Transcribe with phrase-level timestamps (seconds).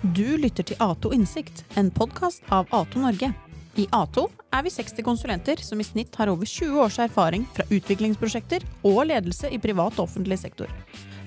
[0.00, 3.30] Du lytter til Ato Innsikt, en podkast av Ato Norge.
[3.78, 7.66] I Ato er vi 60 konsulenter som i snitt har over 20 års erfaring fra
[7.68, 10.72] utviklingsprosjekter og ledelse i privat og offentlig sektor.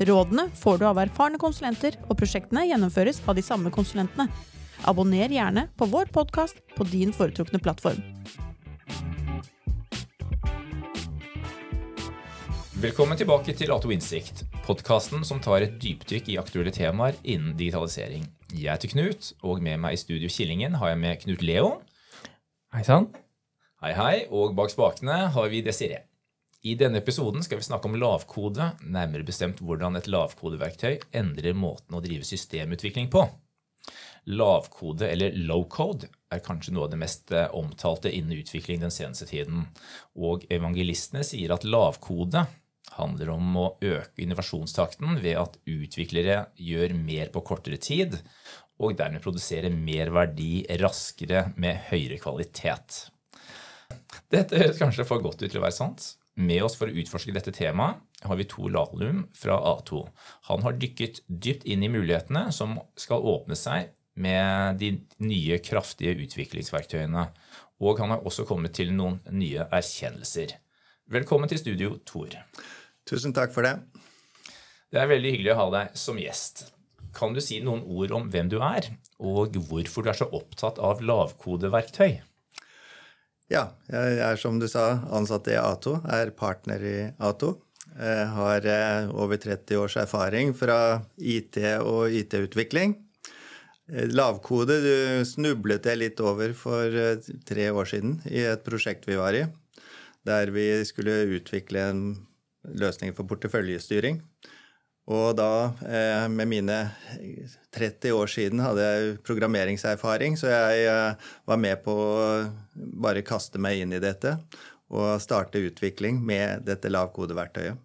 [0.02, 4.28] Rådene får du av erfarne konsulenter, og prosjektene gjennomføres av de samme konsulentene.
[4.90, 8.02] Abonner gjerne på vår podkast på din foretrukne plattform.
[12.84, 18.26] Velkommen tilbake til Ato Innsikt, podkasten som tar et dypdykk i aktuelle temaer innen digitalisering.
[18.52, 21.70] Jeg heter Knut, og med meg i studio Killingen har jeg med Knut Leo.
[22.76, 23.06] Hei sann.
[23.80, 24.16] Hei, hei.
[24.36, 26.02] Og bak spakene har vi Desiree.
[26.68, 31.96] I denne episoden skal vi snakke om lavkode, nærmere bestemt hvordan et lavkodeverktøy endrer måten
[31.96, 33.24] å drive systemutvikling på.
[34.36, 38.92] Lavkode, eller low code, er kanskje noe av det mest eh, omtalte innen utvikling den
[38.92, 39.70] seneste tiden.
[40.20, 42.44] Og evangelistene sier at lavkode
[42.98, 48.20] handler om å øke innovasjonstakten ved at utviklere gjør mer på kortere tid,
[48.82, 53.08] og dermed produserer mer verdi raskere med høyere kvalitet.
[54.34, 56.14] Dette høres kanskje for godt ut til å være sant.
[56.34, 60.02] Med oss for å utforske dette temaet har vi Tor Lahlum fra A2.
[60.50, 64.96] Han har dykket dypt inn i mulighetene som skal åpne seg med de
[65.26, 67.28] nye, kraftige utviklingsverktøyene.
[67.86, 70.56] Og han har også kommet til noen nye erkjennelser.
[71.14, 72.32] Velkommen til studio, Tor.
[73.06, 73.76] Tusen takk for det.
[74.90, 76.64] Det er veldig hyggelig å ha deg som gjest.
[77.14, 78.88] Kan du si noen ord om hvem du er,
[79.22, 82.18] og hvorfor du er så opptatt av lavkodeverktøy?
[83.54, 87.60] Ja, jeg er som du sa ansatt i Ato, er partner i Ato.
[87.94, 92.96] Jeg har eh, over 30 års erfaring fra IT og IT-utvikling.
[93.92, 94.96] Eh, lavkode du
[95.30, 99.46] snublet jeg litt over for eh, tre år siden i et prosjekt vi var i,
[100.28, 102.04] der vi skulle utvikle en
[102.80, 104.22] løsning for porteføljestyring.
[105.12, 106.78] Og da, eh, med mine
[107.76, 112.52] 30 år siden, hadde jeg programmeringserfaring, så jeg eh, var med på å
[113.04, 114.38] bare kaste meg inn i dette
[114.94, 117.76] og starte utvikling med dette lavkodeverktøyet.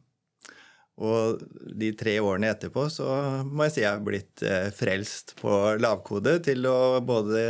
[0.99, 1.43] Og
[1.79, 3.07] de tre årene etterpå så
[3.47, 7.43] må jeg si jeg har blitt eh, frelst på lavkode til å både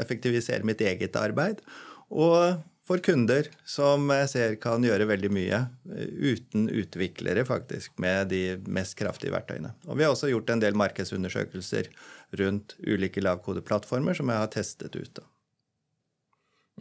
[0.00, 1.60] effektivisere mitt eget arbeid
[2.08, 5.60] og for kunder som jeg ser kan gjøre veldig mye
[5.96, 9.72] eh, uten utviklere, faktisk, med de mest kraftige verktøyene.
[9.88, 11.88] Og vi har også gjort en del markedsundersøkelser
[12.40, 15.22] rundt ulike lavkodeplattformer som jeg har testet ut.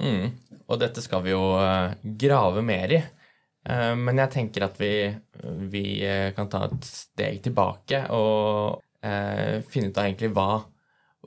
[0.01, 0.33] Mm.
[0.67, 2.99] Og dette skal vi jo uh, grave mer i.
[3.63, 4.95] Uh, men jeg tenker at vi,
[5.71, 5.85] vi
[6.35, 10.61] kan ta et steg tilbake og finne ut av egentlig hva,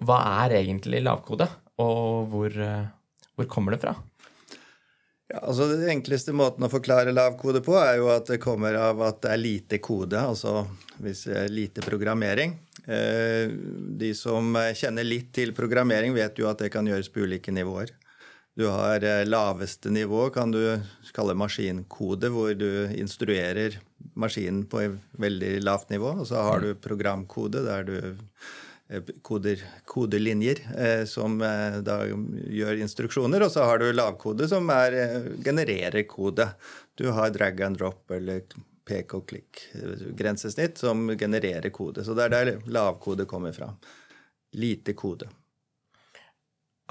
[0.09, 0.15] hva
[0.47, 1.45] er egentlig lavkode,
[1.85, 2.55] og hvor,
[3.37, 3.93] hvor kommer det fra?
[5.27, 9.01] Ja, altså Den enkleste måten å forklare lavkode på er jo at det kommer av
[9.03, 10.63] at det er lite kode, altså
[11.03, 12.55] hvis det er lite programmering.
[12.87, 13.51] Eh,
[14.01, 17.91] de som kjenner litt til programmering, vet jo at det kan gjøres på ulike nivåer.
[18.57, 20.63] Du har eh, laveste nivå, kan du
[21.13, 23.77] kalle maskinkode, hvor du instruerer
[24.17, 26.15] maskinen på et veldig lavt nivå.
[26.23, 27.99] Og så har du programkode, der du
[29.23, 33.43] koder, kodelinjer eh, som eh, da gjør instruksjoner.
[33.43, 36.49] Og så har du lavkode, som er, eh, genererer kode.
[36.95, 38.45] Du har drag and drop eller
[38.87, 39.65] pek og klikk
[40.15, 42.05] grensesnitt som genererer kode.
[42.07, 43.73] Så det er der lavkode kommer fra.
[44.55, 45.27] Lite kode.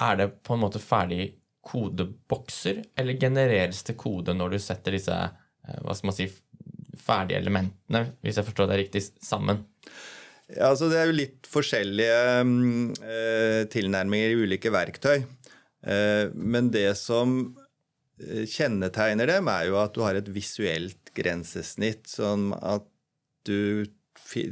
[0.03, 1.29] Er det på en måte ferdig
[1.66, 6.28] kodebokser, eller genereres det kode når du setter disse hva skal man si,
[7.01, 9.63] ferdige elementene, hvis jeg forstår det riktig, sammen?
[10.53, 12.17] Altså Det er jo litt forskjellige
[13.01, 15.23] eh, tilnærminger i ulike verktøy.
[15.85, 17.38] Eh, men det som
[18.22, 22.05] eh, kjennetegner dem, er jo at du har et visuelt grensesnitt.
[22.11, 22.85] Sånn at
[23.50, 23.89] du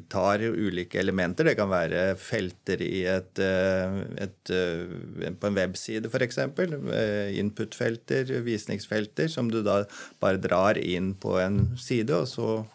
[0.09, 1.47] tar ulike elementer.
[1.47, 6.37] Det kan være felter i et, eh, et, eh, på en webside, f.eks.
[6.37, 9.83] Eh, input-felter, visningsfelter, som du da
[10.19, 12.65] bare drar inn på en side, og så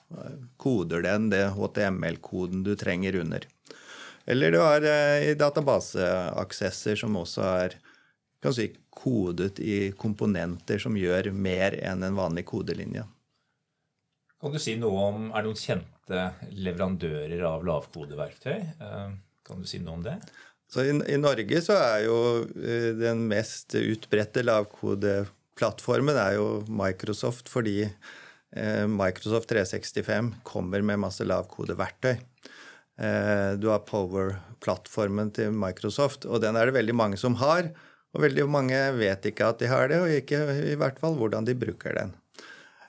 [0.56, 3.44] koder den det HTML-koden du trenger under.
[4.26, 4.84] Eller du har
[5.40, 7.78] databaseaksesser som også er
[8.42, 13.04] kan si, kodet i komponenter som gjør mer enn en vanlig kodelinje.
[14.38, 16.20] Kan du si noe om, Er det noen kjente
[16.54, 18.58] leverandører av lavkodeverktøy?
[18.58, 19.08] Eh,
[19.48, 20.14] kan du si noe om det?
[20.70, 22.18] Så i, i Norge så er jo
[22.54, 31.26] eh, den mest utbredte lavkodeplattformen er jo Microsoft, fordi eh, Microsoft 365 kommer med masse
[31.26, 32.16] lavkodeverktøy.
[32.98, 37.68] Du har Power-plattformen til Microsoft, og den er det veldig mange som har.
[38.10, 40.40] Og veldig mange vet ikke at de har det, og ikke
[40.72, 42.10] i hvert fall hvordan de bruker den.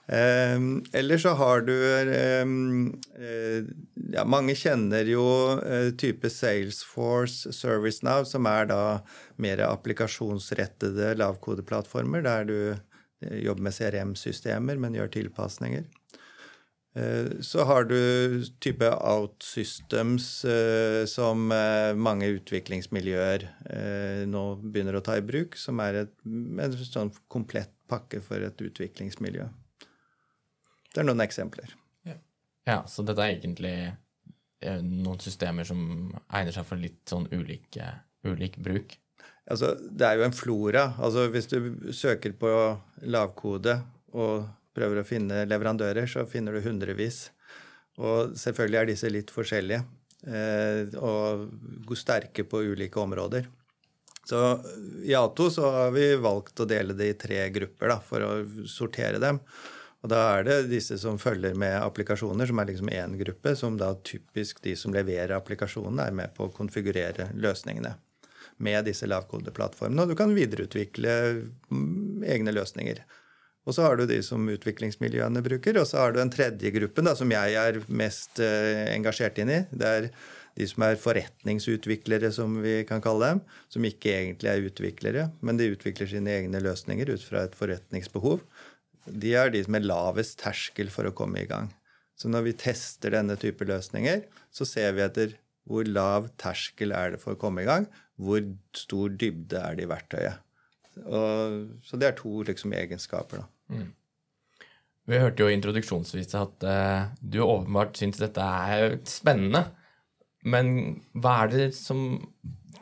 [0.09, 0.59] Eh,
[0.94, 3.65] eller så har du eh, eh,
[4.13, 5.25] ja, Mange kjenner jo
[5.61, 8.81] eh, type Salesforce, ServiceNow, som er da
[9.38, 15.85] mer applikasjonsrettede lavkodeplattformer, der du eh, jobber med CRM-systemer, men gjør tilpasninger.
[17.45, 20.25] Så har du type OutSystems
[21.07, 21.44] som
[22.01, 23.45] mange utviklingsmiljøer
[24.27, 28.65] nå begynner å ta i bruk, som er et, en sånn komplett pakke for et
[28.65, 29.45] utviklingsmiljø.
[30.94, 31.74] Det er noen eksempler.
[32.07, 32.15] Ja,
[32.69, 33.75] ja så dette er egentlig
[34.83, 35.81] noen systemer som
[36.27, 37.94] egner seg for litt sånn ulike,
[38.27, 38.97] ulik bruk?
[39.50, 40.83] Altså, det er jo en flora.
[41.01, 42.50] Altså, hvis du søker på
[43.09, 43.80] lavkode
[44.13, 47.30] og prøver å finne leverandører, så finner du hundrevis.
[48.00, 49.81] Og selvfølgelig er disse litt forskjellige
[50.30, 53.50] eh, og sterke på ulike områder.
[54.30, 54.39] Så
[55.09, 58.31] i A2 så har vi valgt å dele det i tre grupper da, for å
[58.69, 59.41] sortere dem.
[60.00, 63.75] Og da er det disse som følger med applikasjoner, som er liksom én gruppe, som
[63.80, 67.98] da typisk de som leverer applikasjonene, er med på å konfigurere løsningene
[68.63, 70.04] med disse lavkodeplattformene.
[70.04, 71.16] Og du kan videreutvikle
[71.72, 73.04] mm, egne løsninger.
[73.68, 77.04] Og så har du de som utviklingsmiljøene bruker, og så har du en tredje gruppe
[77.06, 79.60] da, som jeg er mest uh, engasjert inn i.
[79.69, 80.10] Det er
[80.60, 83.44] de som er forretningsutviklere, som vi kan kalle dem.
[83.72, 88.42] Som ikke egentlig er utviklere, men de utvikler sine egne løsninger ut fra et forretningsbehov.
[89.06, 91.72] De er de er lavest terskel for å komme i gang.
[92.19, 95.38] Så når vi tester denne type løsninger, så ser vi etter
[95.69, 97.86] hvor lav terskel er det for å komme i gang,
[98.19, 98.42] hvor
[98.75, 100.42] stor dybde er det i verktøyet.
[101.06, 103.44] Og, så det er to liksom, egenskaper.
[103.44, 103.48] da.
[103.72, 103.90] Mm.
[105.10, 109.63] Vi hørte jo introduksjonsvis at uh, du åpenbart syns dette er spennende.
[110.46, 112.19] Men hva er det som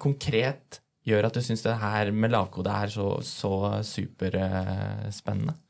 [0.01, 3.53] konkret gjør at du syns det her med lavkode er så, så
[3.85, 5.55] superspennende?
[5.55, 5.63] Uh,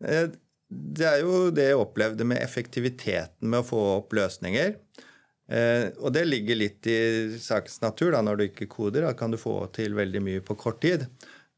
[0.00, 4.76] det er jo det jeg opplevde med effektiviteten med å få opp løsninger.
[5.50, 7.00] Uh, og det ligger litt i
[7.42, 8.14] sakens natur.
[8.14, 11.08] da, Når du ikke koder, da kan du få til veldig mye på kort tid.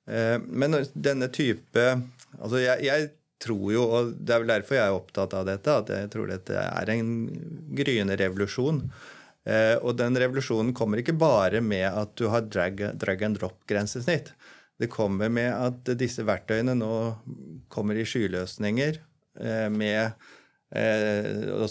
[0.03, 1.83] Men denne type
[2.41, 3.11] Altså, jeg, jeg,
[3.43, 6.31] tror jo, og det er vel derfor jeg er opptatt av dette, at jeg tror
[6.31, 7.11] dette er en
[7.75, 8.83] gryende revolusjon.
[9.43, 14.33] Eh, og den revolusjonen kommer ikke bare med at du har drag, drag and drop-grensesnitt.
[14.83, 16.95] Det kommer med at disse verktøyene nå
[17.71, 18.97] kommer i skyløsninger
[19.39, 20.17] eh, med
[20.75, 21.63] eh,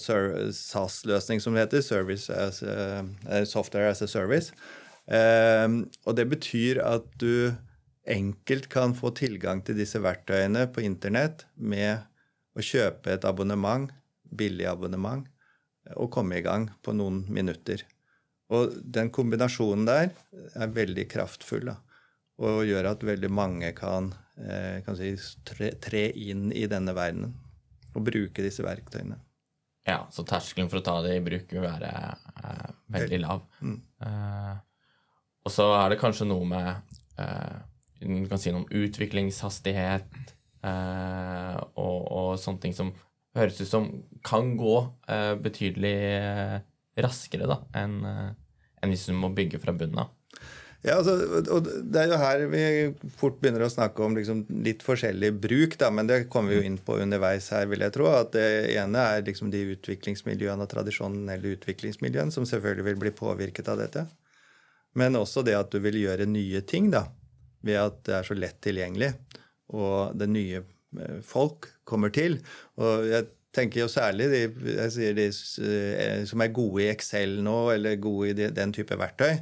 [0.56, 1.84] SAS-løsning, som det heter.
[1.84, 4.56] Service as, a, software as a service.
[5.12, 5.68] Eh,
[6.08, 7.52] og det betyr at du
[8.08, 12.08] enkelt kan få tilgang til disse verktøyene på internett med
[12.56, 13.92] å kjøpe et abonnement,
[14.32, 15.28] billig abonnement,
[15.98, 17.84] og komme i gang på noen minutter.
[18.52, 20.12] Og den kombinasjonen der
[20.56, 21.80] er veldig kraftfull da,
[22.42, 24.12] og gjør at veldig mange kan,
[24.42, 25.14] eh, kan si,
[25.48, 27.36] tre, tre, inn i denne verdenen
[27.92, 29.20] og bruke disse verktøyene.
[29.88, 33.46] Ja, så terskelen for å ta det i bruk vil være eh, veldig lav.
[33.62, 33.80] Mm.
[34.06, 34.56] Eh,
[35.42, 37.58] og så er det kanskje noe med eh,
[38.02, 40.14] du kan si noe om utviklingshastighet
[40.66, 42.94] eh, og, og, sånne ting som
[43.38, 43.90] høres ut som
[44.26, 44.76] kan gå
[45.10, 45.98] eh, betydelig
[47.02, 48.02] raskere da, enn
[48.82, 50.10] en hvis du må bygge fra bunnen av.
[50.82, 51.14] Ja, altså,
[51.54, 52.64] og Det er jo her vi
[53.20, 56.66] fort begynner å snakke om liksom litt forskjellig bruk, da, men det kommer vi jo
[56.72, 58.10] inn på underveis her, vil jeg tro.
[58.10, 63.70] at Det ene er liksom de utviklingsmiljøene og tradisjonelle utviklingsmiljøene som selvfølgelig vil bli påvirket
[63.70, 64.08] av dette.
[64.98, 66.90] Men også det at du vil gjøre nye ting.
[66.92, 67.06] da
[67.66, 69.12] ved at det er så lett tilgjengelig,
[69.78, 72.40] og det nye eh, folk kommer til.
[72.82, 74.44] Og jeg tenker jo særlig de,
[75.18, 79.38] de eh, som er gode i Excel nå, eller gode i den type verktøy.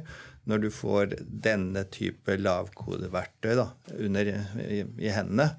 [0.48, 3.68] Når du får denne type lavkodeverktøy da,
[3.98, 4.30] under,
[4.64, 5.50] i, i hendene,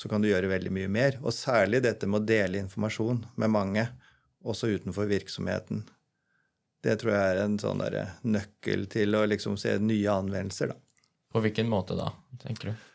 [0.00, 1.18] så kan du gjøre veldig mye mer.
[1.20, 3.86] Og særlig dette med å dele informasjon med mange,
[4.40, 5.84] også utenfor virksomheten.
[6.80, 7.82] Det tror jeg er en sånn
[8.24, 10.72] nøkkel til å liksom se nye anvendelser.
[10.72, 10.78] da.
[11.30, 12.08] På hvilken måte da,
[12.40, 12.86] tenker du?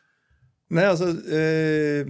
[0.73, 2.07] Nei, altså øh,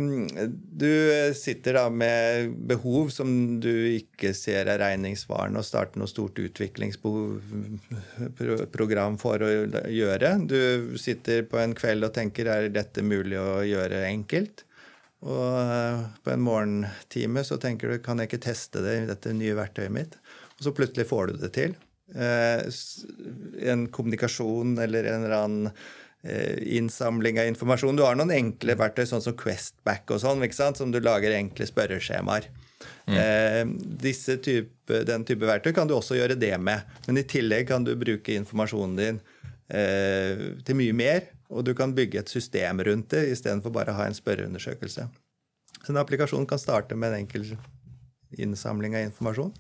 [0.80, 0.88] Du
[1.36, 9.18] sitter da med behov som du ikke ser er regningssvarende, og starter noe stort utviklingsprogram
[9.20, 10.48] for å gjøre.
[10.48, 14.64] Du sitter på en kveld og tenker er dette mulig å gjøre enkelt?
[15.26, 19.34] Og øh, på en morgentime så tenker du kan jeg ikke teste det i dette
[19.36, 20.16] nye verktøyet mitt?
[20.56, 21.72] Og så plutselig får du det til.
[22.16, 22.62] Eh,
[23.68, 25.76] en kommunikasjon eller en eller annen Eh,
[26.26, 27.98] innsamling av informasjon.
[28.00, 30.42] Du har noen enkle verktøy, sånn som Questback og sånn,
[30.76, 32.48] som du lager enkle spørreskjemaer.
[33.06, 33.18] Mm.
[33.18, 33.66] Eh,
[34.02, 36.86] disse type, den type verktøy kan du også gjøre det med.
[37.08, 39.22] Men i tillegg kan du bruke informasjonen din
[39.70, 41.32] eh, til mye mer.
[41.50, 45.04] og du kan bygge et system rundt det istedenfor bare å ha en spørreundersøkelse.
[45.78, 47.46] Så en applikasjon kan starte med en enkel
[48.42, 49.54] innsamling av informasjon,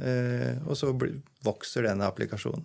[0.00, 0.94] eh, og så
[1.44, 2.64] vokser denne applikasjonen.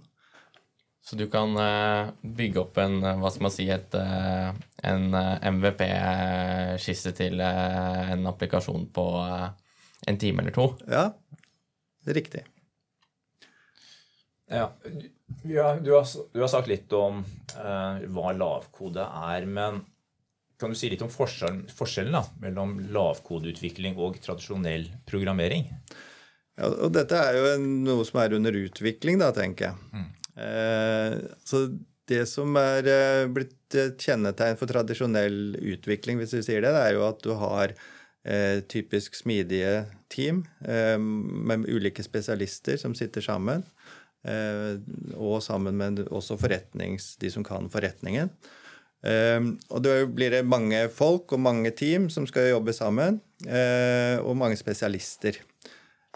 [1.06, 7.44] Så du kan eh, bygge opp en, hva skal man si, et, en MVP-skisse til
[7.46, 9.06] en applikasjon på
[10.10, 10.72] en time eller to?
[10.90, 11.12] Ja,
[12.02, 12.42] det er riktig.
[14.50, 14.74] Ja,
[15.44, 15.80] du har,
[16.34, 17.24] du har, sagt litt om
[17.58, 19.82] uh, hva lavkode er, men
[20.62, 25.66] kan du si litt om forskjellen, forskjellen da, mellom lavkodeutvikling og tradisjonell programmering?
[26.56, 29.90] Ja, og dette er jo noe som er under utvikling, da, tenker jeg.
[29.92, 30.12] Mm.
[30.36, 31.68] Eh, så
[32.10, 36.84] det som er eh, blitt et kjennetegn for tradisjonell utvikling, hvis vi sier det, det
[36.84, 43.66] er jo at du har eh, typisk smidige team med ulike spesialister som sitter sammen.
[44.26, 46.38] Og sammen med også
[47.20, 48.32] de som kan forretningen.
[49.04, 53.20] Og da blir det mange folk og mange team som skal jobbe sammen,
[54.24, 55.38] og mange spesialister.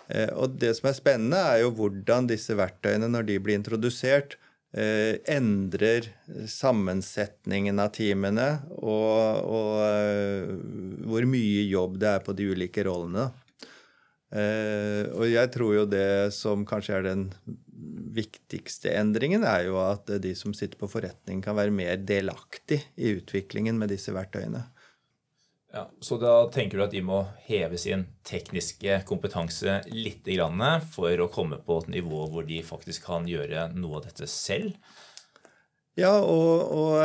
[0.10, 4.38] Og det som er spennende, er jo hvordan disse verktøyene, når de blir introdusert,
[4.74, 6.12] endrer
[6.50, 8.48] sammensetningen av teamene,
[8.78, 13.30] og, og hvor mye jobb det er på de ulike rollene.
[14.30, 17.24] Og jeg tror jo det som kanskje er den
[18.14, 23.16] viktigste endringen er jo at de som sitter på forretning, kan være mer delaktig i
[23.18, 24.66] utviklingen med disse verktøyene.
[25.74, 30.26] Ja, Så da tenker du at de må heve sin tekniske kompetanse litt
[30.90, 34.74] for å komme på et nivå hvor de faktisk kan gjøre noe av dette selv?
[36.00, 36.96] Ja, og, og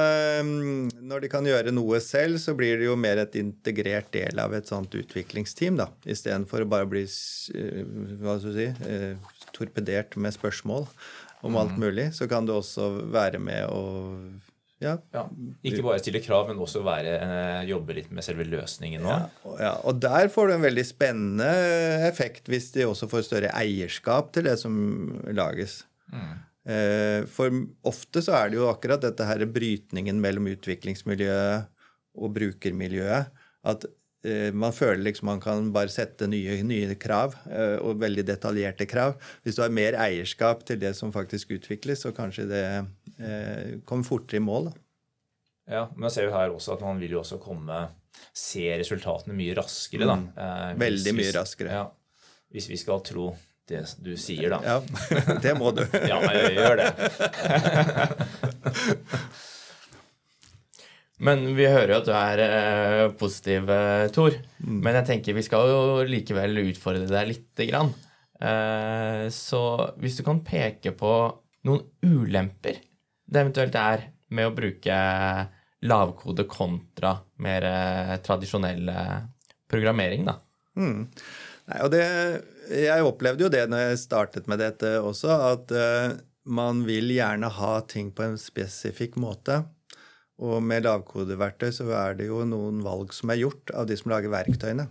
[0.45, 4.39] um, når de kan gjøre noe selv, så blir det jo mer et integrert del
[4.39, 5.89] av et sånt utviklingsteam, da.
[6.07, 7.81] Istedenfor å bare bli uh,
[8.23, 10.87] hva skal du si, uh, torpedert med spørsmål
[11.45, 11.81] om alt mm.
[11.83, 14.54] mulig, så kan du også være med og
[14.85, 14.95] ja.
[15.15, 15.25] ja.
[15.67, 19.19] Ikke bare stille krav, men også være, eh, jobbe litt med selve løsningen Ja,
[19.61, 21.51] ja, og der får du en veldig spennende
[22.09, 24.77] effekt hvis de også får større eierskap til det som
[25.35, 25.83] lages.
[26.13, 26.33] Mm.
[26.65, 31.69] Eh, for ofte så er det jo akkurat dette her brytningen mellom utviklingsmiljøet
[32.15, 33.33] og brukermiljøet.
[33.65, 34.04] At Eh,
[34.55, 39.19] man føler liksom man kan bare sette nye, nye, krav, eh, og veldig detaljerte krav.
[39.45, 42.65] Hvis du har mer eierskap til det som faktisk utvikles, så kanskje det
[43.19, 44.71] eh, kommer fortere i mål.
[44.71, 44.81] Da.
[45.75, 47.87] Ja, men ser jo her også at man vil jo også komme
[48.35, 50.07] se resultatene mye raskere.
[50.09, 50.17] da.
[50.21, 50.29] Mm.
[50.37, 51.81] Eh, veldig mye raskere.
[51.81, 51.89] Ja,
[52.55, 53.33] hvis vi skal tro
[53.69, 54.61] det du sier, da.
[54.65, 54.81] Ja,
[55.45, 55.85] det må du.
[56.11, 56.89] ja, jeg gjør det.
[61.25, 64.35] Men vi hører jo at du er eh, positiv, eh, Tor.
[64.61, 64.81] Mm.
[64.85, 67.93] Men jeg tenker vi skal jo likevel utfordre deg lite grann.
[68.45, 69.63] Eh, så
[70.03, 71.15] hvis du kan peke på
[71.65, 72.83] noen ulemper
[73.25, 74.03] det eventuelt er
[74.37, 74.97] med å bruke
[75.85, 77.15] lavkode kontra
[77.45, 77.65] mer
[78.25, 78.91] tradisjonell
[79.71, 80.35] programmering, da.
[80.77, 81.07] Mm.
[81.71, 82.03] Nei, og det,
[82.69, 85.73] jeg opplevde jo det når jeg startet med dette også, at
[86.45, 89.63] man vil gjerne ha ting på en spesifikk måte.
[90.43, 94.11] Og med lavkodeverktøy så er det jo noen valg som er gjort av de som
[94.11, 94.89] lager verktøyene.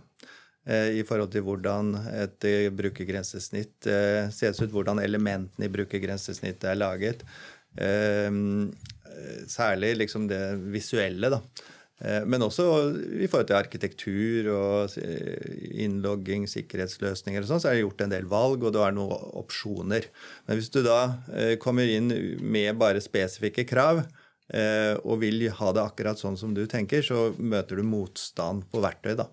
[0.64, 6.72] Eh, I forhold til hvordan et eh, brukergrensesnitt eh, ses ut, hvordan elementene i brukergrensesnittet
[6.72, 7.28] er laget.
[9.50, 11.40] Særlig liksom det visuelle, da.
[12.30, 12.66] Men også
[13.18, 18.30] i forhold til arkitektur og innlogging, sikkerhetsløsninger og sånn, så er det gjort en del
[18.30, 20.06] valg, og det er noen opsjoner.
[20.46, 21.00] Men hvis du da
[21.64, 22.14] kommer inn
[22.46, 24.23] med bare spesifikke krav, Eh,
[24.54, 29.16] og vil ha det akkurat sånn som du tenker, så møter du motstand på verktøy.
[29.18, 29.26] da.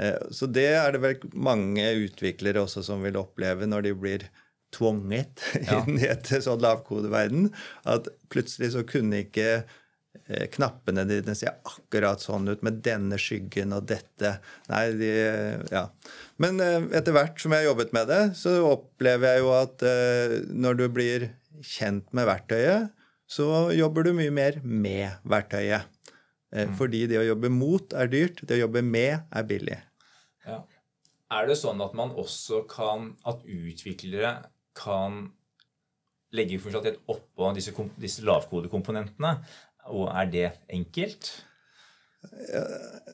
[0.00, 4.26] Eh, så det er det vel mange utviklere også som vil oppleve når de blir
[4.74, 5.82] tvunget ja.
[5.82, 7.50] inn i et sånn lavkodeverden,
[7.90, 13.74] at plutselig så kunne ikke eh, knappene dine ser akkurat sånn ut med denne skyggen
[13.76, 14.36] og dette.
[14.70, 15.10] Nei, de,
[15.74, 15.88] ja.
[16.40, 19.84] Men etter hvert som jeg har jobbet med det, så opplever jeg jo at
[20.54, 21.28] når du blir
[21.66, 22.94] kjent med verktøyet,
[23.30, 23.46] så
[23.76, 25.86] jobber du mye mer med verktøyet.
[26.50, 26.76] Eh, mm.
[26.78, 29.78] Fordi det å jobbe mot er dyrt, det å jobbe med er billig.
[30.46, 30.62] Ja.
[31.30, 34.32] Er det sånn at man også kan At utviklere
[34.74, 35.28] kan
[36.34, 39.36] legge funksjonalitet oppå disse, disse lavkodekomponentene?
[39.94, 41.30] Og er det enkelt?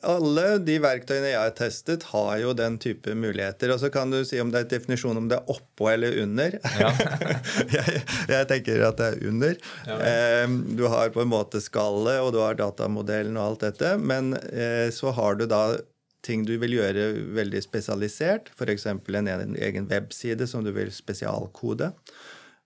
[0.06, 3.72] Alle de verktøyene jeg har testet, har jo den type muligheter.
[3.74, 6.56] Og så kan du si om det er definisjon om det er oppå eller under.
[6.80, 6.92] Ja.
[7.76, 9.58] jeg, jeg, tenker at det er under.
[9.88, 13.94] Ja, eh, du har på en måte skallet, og du har datamodellen og alt dette.
[14.02, 15.64] Men eh, så har du da
[16.26, 18.88] ting du vil gjøre veldig spesialisert, f.eks.
[18.90, 21.92] En, en egen webside som du vil spesialkode.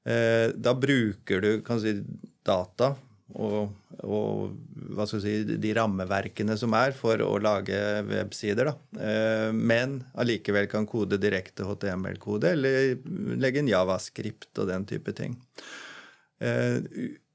[0.08, 1.96] Eh, da bruker du kan du si,
[2.46, 2.94] data
[3.38, 3.70] og,
[4.02, 4.56] og
[4.96, 8.70] hva skal si, de rammeverkene som er for å lage websider.
[8.70, 9.02] Da.
[9.06, 12.94] Eh, men allikevel kan kode direkte HTML-kode eller
[13.40, 15.38] legge en javascript og den type ting.
[16.40, 16.80] Eh,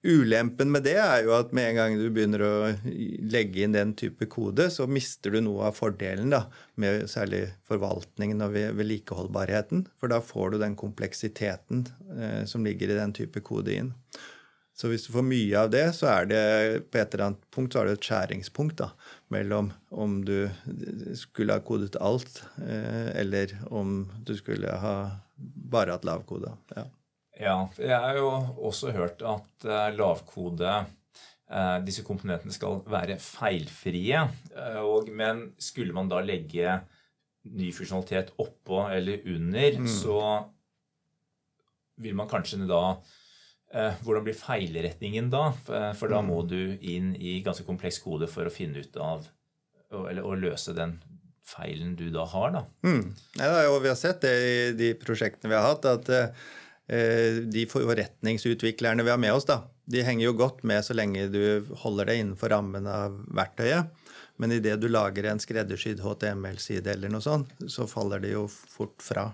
[0.05, 2.53] ulempen med det er jo at med en gang du begynner å
[2.85, 6.45] legge inn den type kode, så mister du noe av fordelen da,
[6.81, 9.87] med særlig forvaltningen og vedlikeholdbarheten.
[9.97, 11.87] For da får du den kompleksiteten
[12.17, 13.93] eh, som ligger i den type kode inn.
[14.75, 16.41] Så hvis du får mye av det, så er det
[16.91, 18.89] på et eller annet punkt så er det et skjæringspunkt da,
[19.31, 20.49] mellom om du
[21.15, 24.97] skulle ha kodet alt, eh, eller om du skulle ha
[25.71, 26.51] bare hatt lavkode.
[26.75, 26.85] Ja.
[27.39, 28.29] ja, jeg har jo
[28.67, 34.27] også hørt at uh, lavkode uh, disse komponentene skal være feilfrie.
[34.83, 36.81] Og, men skulle man da legge
[37.55, 39.91] ny funksjonalitet oppå eller under, mm.
[40.01, 40.19] så
[42.03, 43.24] vil man kanskje da Eh,
[44.05, 45.49] hvordan blir feilretningen da?
[45.67, 46.47] Eh, for da må mm.
[46.51, 49.27] du inn i ganske kompleks kode for å finne ut av
[50.09, 50.97] Eller å løse den
[51.45, 52.61] feilen du da har, da.
[52.83, 53.13] Mm.
[53.37, 57.65] Ja, og vi har sett det i de prosjektene vi har hatt, at eh, de
[57.69, 62.09] forretningsutviklerne vi har med oss, da, de henger jo godt med så lenge du holder
[62.09, 63.93] deg innenfor rammen av verktøyet.
[64.41, 68.97] Men idet du lager en skreddersydd HTML-side eller noe sånt, så faller det jo fort
[69.05, 69.29] fra.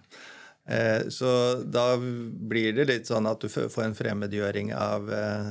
[0.69, 5.47] Eh, så da blir det litt sånn at du får en fremmedgjøring av eh,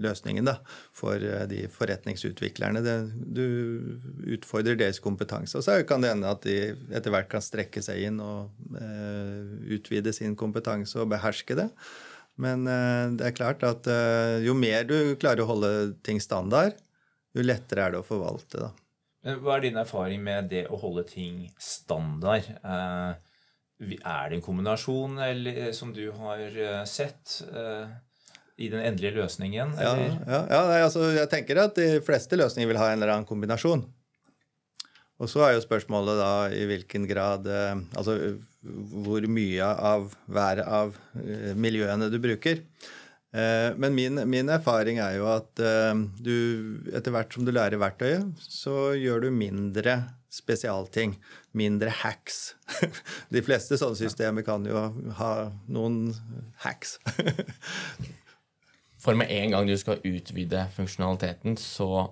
[0.00, 0.56] løsningen da,
[0.96, 2.80] for eh, de forretningsutviklerne.
[3.36, 3.44] Du
[4.36, 5.58] utfordrer deres kompetanse.
[5.58, 8.50] Og så kan det hende at de etter hvert kan strekke seg inn og
[9.76, 11.68] utvide sin kompetanse og beherske det.
[12.40, 12.66] Men
[13.16, 13.86] det er klart at
[14.44, 15.70] jo mer du klarer å holde
[16.04, 16.76] ting standard,
[17.32, 18.66] jo lettere er det å forvalte.
[18.66, 19.36] da.
[19.40, 22.50] Hva er din erfaring med det å holde ting standard?
[23.80, 27.84] Er det en kombinasjon eller, eh, som du har eh, sett uh,
[28.56, 29.76] i den endelige løsningen?
[29.76, 33.12] Ja, ja, ja nei, altså, jeg tenker at de fleste løsninger vil ha en eller
[33.12, 33.84] annen kombinasjon.
[35.16, 40.60] Og så er jo spørsmålet da i hvilken grad uh, Altså hvor mye av hver
[40.64, 42.64] av uh, miljøene du bruker.
[43.36, 45.60] Men min, min, erfaring er jo at
[46.24, 46.36] du,
[46.88, 49.98] etter hvert som du lærer verktøyet, så gjør du mindre
[50.36, 51.16] spesialting.
[51.56, 52.54] Mindre hacks.
[53.34, 54.86] De fleste sånne systemer kan jo
[55.18, 55.32] ha
[55.72, 56.14] noen
[56.64, 56.98] hacks.
[59.02, 62.08] For med en gang du skal utvide funksjonaliteten, så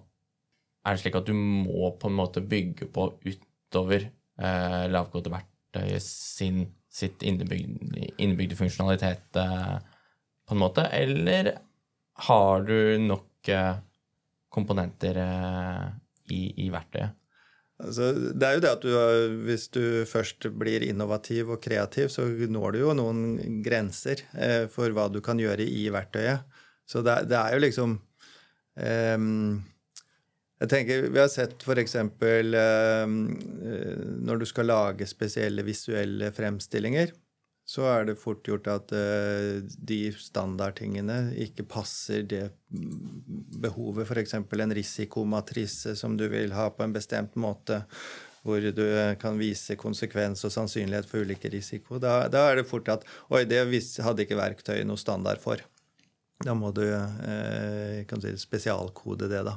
[0.84, 6.66] er det slik at du må på en måte bygge på utover eh, lavkodeverktøyet sin,
[6.92, 9.74] sitt innebygde, innebygde funksjonalitet eh,
[10.44, 11.54] på en måte, eller
[12.28, 13.74] har du nok eh,
[14.54, 15.84] komponenter eh,
[16.30, 17.18] i, i verktøyet?
[17.84, 18.94] Altså, det er jo det at du,
[19.44, 24.94] hvis du først blir innovativ og kreativ, så når du jo noen grenser eh, for
[24.94, 26.44] hva du kan gjøre i verktøyet.
[26.88, 27.94] Så det, det er jo liksom
[28.76, 29.18] eh,
[30.60, 31.96] Jeg tenker, Vi har sett f.eks.
[32.00, 33.04] Eh,
[34.24, 37.12] når du skal lage spesielle visuelle fremstillinger
[37.64, 44.04] så er det fort gjort at uh, de standardtingene ikke passer det behovet.
[44.04, 44.36] F.eks.
[44.36, 47.80] en risikomatrise som du vil ha på en bestemt måte,
[48.44, 48.84] hvor du
[49.16, 51.96] kan vise konsekvens og sannsynlighet for ulike risiko.
[51.96, 53.62] Da, da er det fort at Oi, det
[54.04, 55.64] hadde ikke verktøyet noe standard for.
[56.44, 59.56] Da må du uh, si, spesialkode det, da.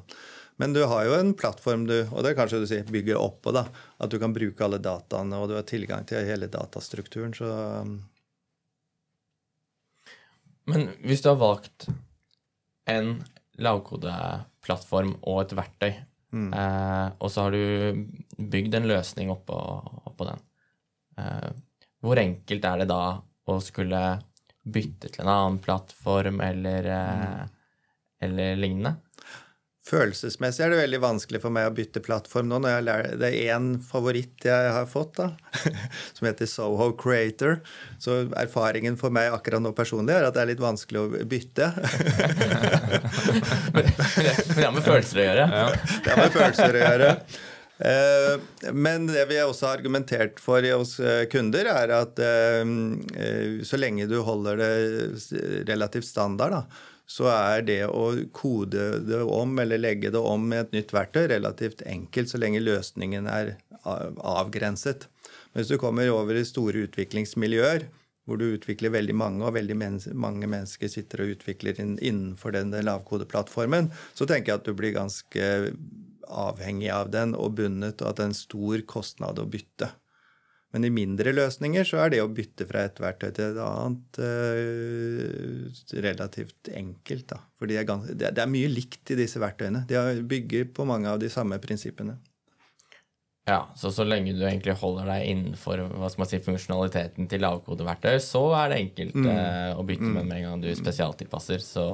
[0.58, 3.54] Men du har jo en plattform du og det er kanskje du sier, bygger oppå.
[3.54, 3.68] da,
[4.02, 7.34] At du kan bruke alle dataene, og du har tilgang til hele datastrukturen.
[7.38, 7.52] så...
[7.82, 8.00] Um.
[10.68, 11.88] Men hvis du har valgt
[12.92, 13.14] en
[13.64, 15.94] lavkodeplattform og et verktøy,
[16.36, 16.50] mm.
[16.52, 18.04] eh, og så har du
[18.38, 19.58] bygd en løsning oppå,
[20.10, 20.44] oppå den,
[21.22, 21.50] eh,
[22.04, 23.02] hvor enkelt er det da
[23.48, 24.02] å skulle
[24.68, 27.56] bytte til en annen plattform eller, eh, mm.
[28.28, 28.98] eller lignende?
[29.88, 32.60] Følelsesmessig er det veldig vanskelig for meg å bytte plattform nå.
[32.64, 35.28] når jeg lærer, Det er én favoritt jeg har fått, da,
[36.18, 37.62] som heter Soho Creator.
[38.04, 41.72] Så erfaringen for meg akkurat nå personlig er at det er litt vanskelig å bytte.
[43.78, 45.46] det har med følelser å gjøre.
[45.56, 45.70] Ja.
[46.04, 47.14] Det har med følelser å gjøre.
[47.78, 52.64] Eh, men det vi også har argumentert for hos eh, kunder, er at eh,
[53.68, 54.72] så lenge du holder det
[55.70, 56.64] relativt standard, da,
[57.08, 61.30] så er det å kode det om eller legge det om med et nytt verktøy
[61.32, 63.54] relativt enkelt så lenge løsningen er
[63.88, 65.08] avgrenset.
[65.54, 67.88] Men hvis du kommer over i store utviklingsmiljøer,
[68.28, 72.76] hvor du utvikler veldig mange, og veldig men mange mennesker sitter og utvikler innenfor den
[72.76, 75.48] lavkodeplattformen, så tenker jeg at du blir ganske
[76.28, 79.94] avhengig av den og bundet, og at det er en stor kostnad å bytte.
[80.78, 84.20] Men i mindre løsninger så er det å bytte fra et verktøy til et annet
[84.22, 87.32] uh, relativt enkelt.
[87.32, 87.40] Da.
[87.58, 89.88] For det er, mye likt i disse verktøyene.
[89.90, 89.98] De
[90.30, 92.20] bygger på mange av de samme prinsippene.
[93.50, 97.42] Ja, så så lenge du egentlig holder deg innenfor hva skal man si, funksjonaliteten til
[97.42, 99.32] lavkodeverktøy, så er det enkelt mm.
[99.32, 100.20] uh, å bytte, mm.
[100.20, 101.88] med en gang du spesialtilpasser, så,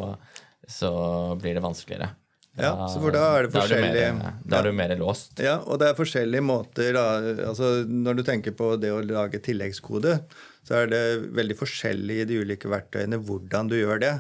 [0.68, 0.92] så
[1.40, 2.12] blir det vanskeligere.
[2.54, 4.10] Ja, så for da er det forskjellige
[4.46, 5.40] Da er du mer, låst.
[5.42, 7.06] Ja, og det er forskjellige måter da,
[7.50, 10.20] altså Når du tenker på det å lage tilleggskode,
[10.64, 14.14] så er det veldig forskjellig i de ulike verktøyene hvordan du gjør det.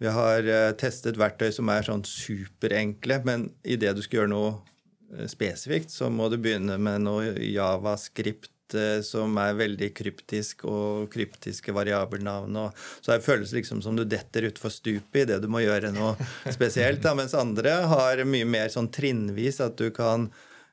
[0.00, 4.54] Vi har uh, testet verktøy som er sånn superenkle, men idet du skal gjøre noe
[4.54, 8.59] uh, spesifikt, så må du begynne med noe javascript Eh,
[9.06, 12.58] som er veldig kryptisk, og kryptiske variabelnavn.
[12.62, 16.14] Og, så det føles liksom som du detter utfor stupet det du må gjøre noe
[16.56, 17.02] spesielt.
[17.04, 20.28] Da, mens andre har mye mer sånn trinnvis, at du kan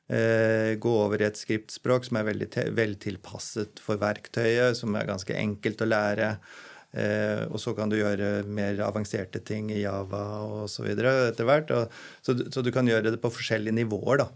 [0.08, 5.36] eh, gå over i et skriptspråk som er veldig veltilpasset for verktøyet, som er ganske
[5.36, 6.32] enkelt å lære.
[6.96, 10.22] Eh, og så kan du gjøre mer avanserte ting i Java
[10.64, 10.88] osv.
[10.88, 11.72] etter hvert.
[11.76, 14.24] Og, så, så, du kan gjøre det på forskjellige nivåer.
[14.24, 14.30] da.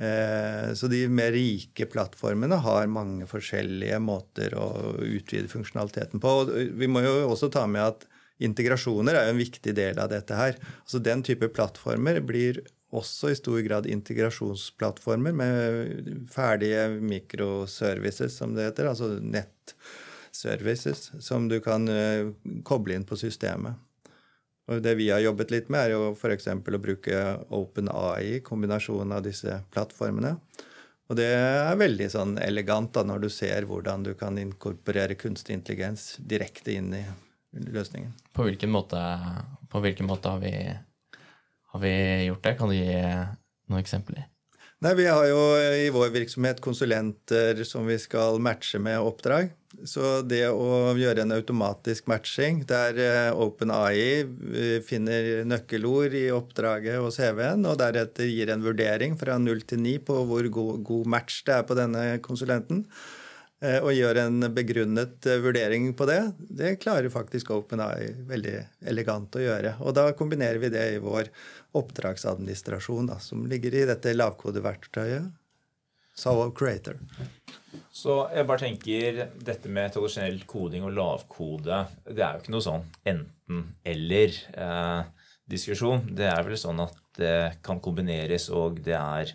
[0.00, 6.32] Eh, så de mer rike plattformene har mange forskjellige måter å utvide funksjonaliteten på.
[6.40, 8.06] Og vi må jo også ta med at
[8.40, 10.56] integrasjoner er jo en viktig del av dette her.
[10.88, 12.62] Så Den type plattformer blir
[12.96, 18.88] også i stor grad integrasjonsplattformer med ferdige microservices, som det heter.
[18.90, 22.32] Altså nettservices som du kan eh,
[22.64, 23.76] koble inn på systemet.
[24.70, 26.46] Og det vi har jobbet litt med, er jo f.eks.
[26.46, 27.22] å bruke
[27.58, 30.36] OpenAI, kombinasjonen av disse plattformene.
[31.10, 35.56] Og det er veldig sånn elegant da, når du ser hvordan du kan inkorporere kunstig
[35.58, 37.02] intelligens direkte inn i
[37.50, 38.12] løsningen.
[38.30, 39.00] På hvilken måte,
[39.72, 40.54] på hvilken måte har, vi,
[41.74, 41.94] har vi
[42.28, 42.54] gjort det?
[42.60, 44.29] Kan du gi noen eksempler?
[44.80, 45.40] Nei, Vi har jo
[45.76, 49.50] i vår virksomhet konsulenter som vi skal matche med oppdrag.
[49.84, 56.96] Så det å gjøre en automatisk matching der eh, OpenAI eh, finner nøkkelord i oppdraget
[56.96, 61.42] og CV-en, og deretter gir en vurdering fra 0 til 9 på hvor god, match
[61.44, 63.19] det er på denne konsulenten, eh,
[63.60, 68.54] og gjør en begrunnet vurdering på det, det klarer faktisk OpenAI veldig
[68.88, 69.74] elegant å gjøre.
[69.84, 71.28] Og da kombinerer vi det i vår
[71.76, 75.28] oppdragsadministrasjon, da, som ligger i dette lavkodeverktøyet.
[76.20, 76.98] Solo Creator.
[77.92, 82.66] Så jeg bare tenker dette med tradisjonell koding og lavkode Det er jo ikke noe
[82.66, 85.98] sånn enten-eller-diskusjon.
[86.02, 89.26] Eh, det er vel sånn at det kan kombineres, og det er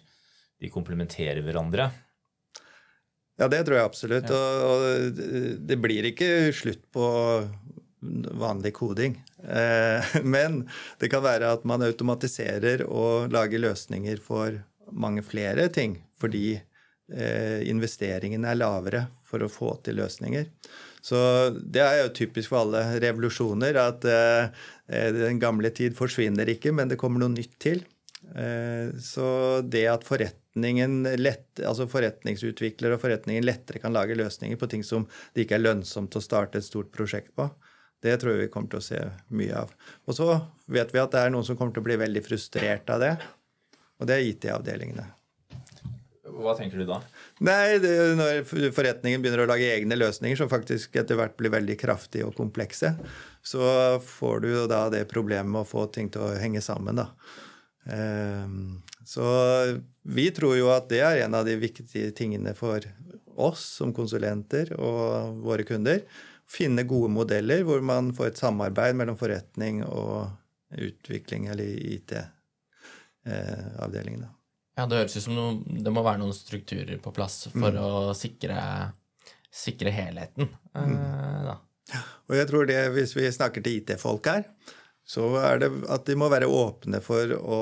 [0.56, 1.92] De komplementerer hverandre.
[3.36, 4.32] Ja, det tror jeg absolutt.
[4.32, 4.42] Ja.
[4.66, 7.08] Og, og det blir ikke slutt på
[8.40, 9.18] vanlig koding.
[9.44, 10.64] Eh, men
[11.00, 14.62] det kan være at man automatiserer og lager løsninger for
[14.94, 20.48] mange flere ting fordi eh, investeringene er lavere for å få til løsninger.
[21.06, 21.18] Så
[21.54, 24.64] det er jo typisk for alle revolusjoner at eh,
[25.14, 27.84] den gamle tid forsvinner ikke, men det kommer noe nytt til.
[29.00, 29.28] Så
[29.62, 35.06] det at forretningen lett, altså forretningsutviklere og forretningen lettere kan lage løsninger på ting som
[35.36, 37.48] det ikke er lønnsomt å starte et stort prosjekt på,
[38.04, 39.02] det tror jeg vi kommer til å se
[39.34, 39.72] mye av.
[40.06, 40.30] Og så
[40.72, 43.14] vet vi at det er noen som kommer til å bli veldig frustrert av det,
[44.00, 45.08] og det er IT-avdelingene.
[46.36, 47.00] Hva tenker du da?
[47.46, 51.78] Nei, det, Når forretningen begynner å lage egne løsninger som faktisk etter hvert blir veldig
[51.80, 52.92] kraftige og komplekse,
[53.46, 53.66] så
[54.04, 57.00] får du da det problemet med å få ting til å henge sammen.
[57.00, 57.10] da.
[57.86, 59.26] Ehm, så
[60.02, 62.82] vi tror jo at det er en av de viktige tingene for
[63.36, 66.02] oss som konsulenter og våre kunder
[66.50, 70.30] finne gode modeller hvor man får et samarbeid mellom forretning og
[70.76, 72.26] utvikling, eller IT-avdelingen.
[74.76, 77.80] ja, det høres ut som noe, det må være noen strukturer på plass for mm.
[77.82, 78.58] å sikre,
[79.54, 80.46] sikre helheten.
[80.74, 80.96] Eh, mm.
[81.46, 81.56] Uh,
[82.26, 84.44] og jeg tror det, hvis vi snakker til IT-folk her,
[85.06, 87.60] så er det at de må være åpne for å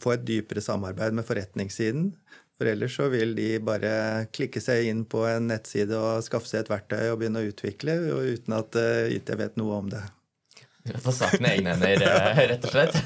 [0.00, 2.10] få et dypere samarbeid med forretningssiden.
[2.56, 3.90] For ellers så vil de bare
[4.32, 7.98] klikke seg inn på en nettside og skaffe seg et verktøy og begynne å utvikle,
[8.32, 10.00] uten at eh, IT vet noe om det.
[11.04, 12.96] Få saken i egne hender, eh, rett og slett.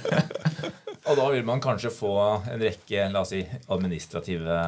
[1.03, 3.43] og da vil man kanskje få en rekke la oss si,
[3.75, 4.61] administrative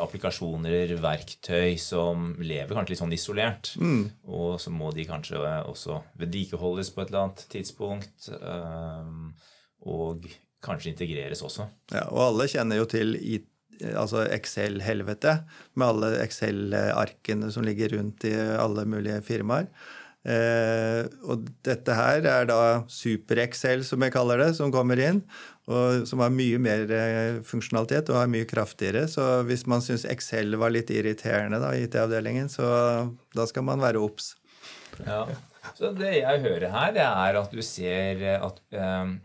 [0.00, 3.72] applikasjoner, verktøy, som lever kanskje litt sånn isolert.
[3.80, 4.08] Mm.
[4.30, 8.30] Og så må de kanskje også vedlikeholdes på et eller annet tidspunkt.
[9.88, 10.26] Og
[10.64, 11.68] kanskje integreres også.
[11.94, 13.46] Ja, Og alle kjenner jo til IT
[13.94, 15.36] altså Excel-helvete,
[15.78, 19.68] med alle Excel-arkene som ligger rundt i alle mulige firmaer.
[20.28, 22.60] Eh, og dette her er da
[22.92, 25.22] Super-Excel, som jeg kaller det, som kommer inn.
[25.68, 29.06] Og som har mye mer eh, funksjonalitet og er mye kraftigere.
[29.10, 32.68] Så hvis man syns Excel var litt irriterende da, i IT-avdelingen, så
[33.36, 34.34] da skal man være obs.
[35.04, 35.24] Ja.
[35.76, 39.16] Så det jeg hører her, det er at du ser at, eh,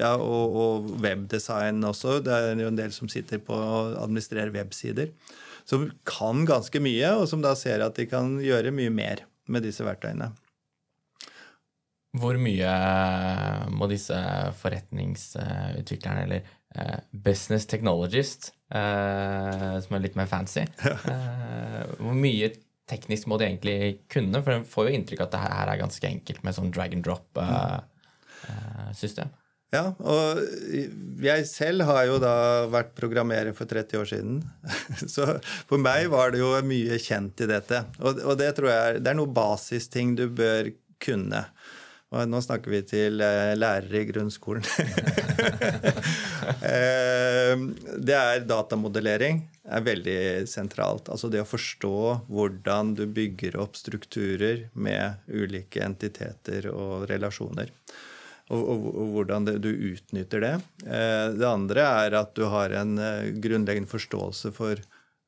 [0.00, 2.24] ja, og, og webdesign også.
[2.24, 5.12] Det er jo en del som sitter på å administrere websider
[5.68, 9.16] som kan ganske mye, og som da ser at de kan gjøre mye mer
[9.50, 10.28] med disse verktøyene.
[12.14, 12.70] Hvor mye
[13.74, 14.14] må disse
[14.60, 16.40] forretningsutviklerne, eller
[16.78, 22.48] uh, business technologist, uh, som er litt mer fancy uh, Hvor mye
[22.90, 23.78] teknisk må de egentlig
[24.12, 24.42] kunne?
[24.44, 26.90] For en får jo inntrykk av at det her er ganske enkelt med sånn drag
[26.94, 29.28] and drop-system.
[29.74, 30.38] Ja, og
[31.24, 32.34] jeg selv har jo da
[32.70, 34.36] vært programmerer for 30 år siden.
[35.14, 35.26] Så
[35.66, 37.82] for meg var det jo mye kjent i dette.
[38.04, 40.70] Og, det tror jeg det er noe basisting du bør
[41.02, 41.42] kunne.
[42.14, 44.62] Og nå snakker vi til eh, lærere i grunnskolen.
[46.70, 47.66] eh,
[47.98, 49.42] det er datamodellering.
[49.66, 51.10] er veldig sentralt.
[51.10, 51.96] Altså det å forstå
[52.30, 57.74] hvordan du bygger opp strukturer med ulike entiteter og relasjoner
[58.52, 60.54] og, og, og hvordan det, du utnytter det.
[60.84, 64.82] Eh, det andre er at du har en eh, grunnleggende forståelse for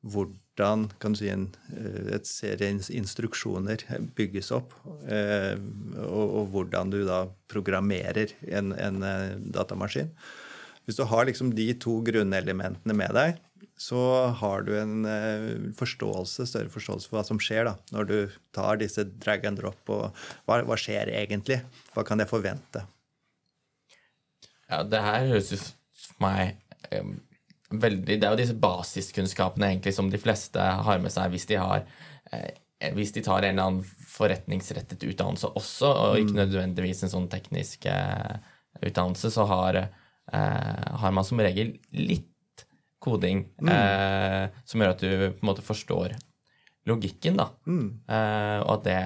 [0.07, 0.85] hvordan
[1.17, 8.71] si, en, eh, et serie instruksjoner bygges opp, og, og hvordan du da programmerer en,
[8.77, 9.01] en,
[9.53, 10.13] datamaskin.
[10.85, 13.41] Hvis du har liksom de to grunnelementene med deg,
[13.77, 13.99] så
[14.39, 15.05] har du en
[15.77, 18.17] forståelse, større forståelse for hva som skjer da, når du
[18.55, 19.81] tar disse drag and drop.
[19.93, 20.15] og
[20.47, 21.59] Hva, hva skjer egentlig?
[21.93, 22.87] Hva kan jeg forvente?
[24.67, 25.65] Ja, det her høres ut
[25.97, 26.57] for meg
[26.91, 27.17] um,
[27.71, 31.59] veldig Det er jo disse basiskunnskapene egentlig som de fleste har med seg hvis de
[31.59, 31.83] har
[32.31, 32.51] eh,
[32.93, 36.41] hvis de tar en eller annen forretningsrettet utdannelse også, og ikke mm.
[36.43, 38.35] nødvendigvis en sånn teknisk eh,
[38.83, 42.65] utdannelse, så har, eh, har, man som regel litt
[43.01, 43.71] koding mm.
[43.73, 46.13] Eh, som gjør at du på en måte forstår
[46.87, 47.49] logikken, da.
[47.65, 47.87] Mm.
[48.05, 49.01] Eh, og at det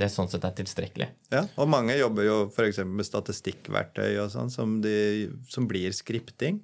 [0.00, 1.08] det sånn sett er tilstrekkelig.
[1.34, 2.82] Ja, og mange jobber jo f.eks.
[2.86, 4.78] med statistikkverktøy og sånn, som,
[5.50, 6.62] som, blir skripting.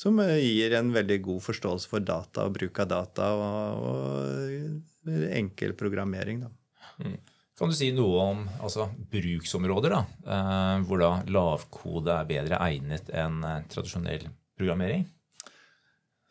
[0.00, 5.30] Som eh, gir en veldig god forståelse for data og bruk av data og, og
[5.36, 6.44] enkel programmering.
[6.44, 6.52] Da.
[7.00, 7.16] Mm.
[7.56, 13.08] Kan du si noe om altså, bruksområder, da, eh, hvor da lavkode er bedre egnet
[13.16, 15.06] enn eh, tradisjonell programmering?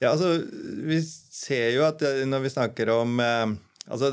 [0.04, 0.36] Ja, altså,
[0.86, 4.10] Vi ser jo at eh, når vi snakker om eh, Altså,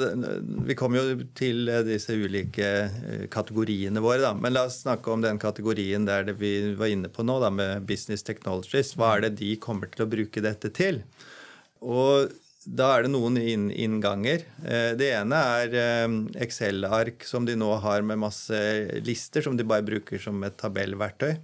[0.67, 4.21] Vi kommer jo til disse ulike eh, kategoriene våre.
[4.21, 7.51] da, Men la oss snakke om den kategorien der vi var inne på nå, da,
[7.51, 8.95] med business technologies.
[8.97, 11.03] Hva er det de kommer til å bruke dette til?
[11.81, 12.29] Og
[12.63, 14.45] da er det noen innganger.
[14.61, 18.61] Eh, det ene er eh, Excel-ark som de nå har med masse
[19.07, 21.39] lister, som de bare bruker som et tabellverktøy.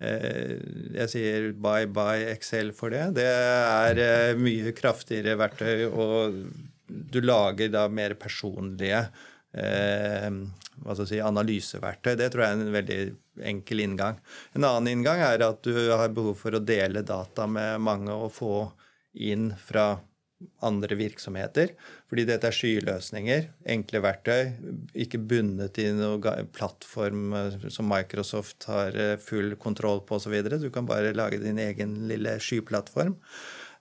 [0.00, 3.02] Jeg sier bye bye Excel for det.
[3.18, 6.38] Det er mye kraftigere verktøy og
[6.90, 9.04] du lager da mer personlige
[9.52, 10.28] eh,
[10.80, 12.14] hva skal si, analyseverktøy.
[12.18, 13.00] Det tror jeg er en veldig
[13.50, 14.20] enkel inngang.
[14.56, 18.32] En annen inngang er at du har behov for å dele data med mange og
[18.36, 18.54] få
[19.20, 19.92] inn fra
[20.64, 21.74] andre virksomheter.
[22.08, 24.52] Fordi dette er skyløsninger, enkle verktøy,
[25.04, 30.36] ikke bundet i noen plattform eh, som Microsoft har eh, full kontroll på osv.
[30.56, 33.18] Du kan bare lage din egen lille skyplattform.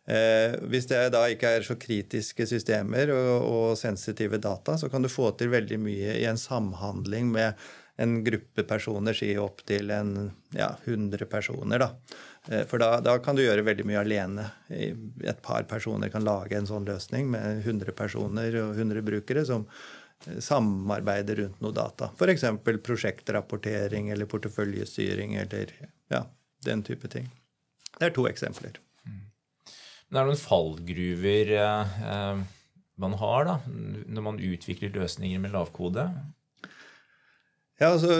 [0.09, 5.05] Eh, hvis det da ikke er så kritiske systemer og, og, sensitive data, så kan
[5.05, 7.69] du få til veldig mye i en samhandling med
[7.99, 9.91] en gruppe personer, si opptil
[10.55, 11.83] ja, 100 personer.
[11.83, 11.91] da.
[12.47, 14.47] Eh, for da, da, kan du gjøre veldig mye alene.
[14.71, 19.67] Et par personer kan lage en sånn løsning med 100 personer og 100 brukere som
[20.25, 22.09] eh, samarbeider rundt noe data.
[22.17, 22.49] F.eks.
[22.65, 25.75] prosjektrapportering eller porteføljestyring eller
[26.09, 26.25] ja,
[26.65, 27.29] den type ting.
[27.99, 28.79] Det er to eksempler.
[30.09, 32.41] Men det er noen fallgruver eh,
[32.99, 33.59] man har da,
[34.09, 36.09] når man utvikler løsninger med lavkode?
[37.79, 38.11] Ja, altså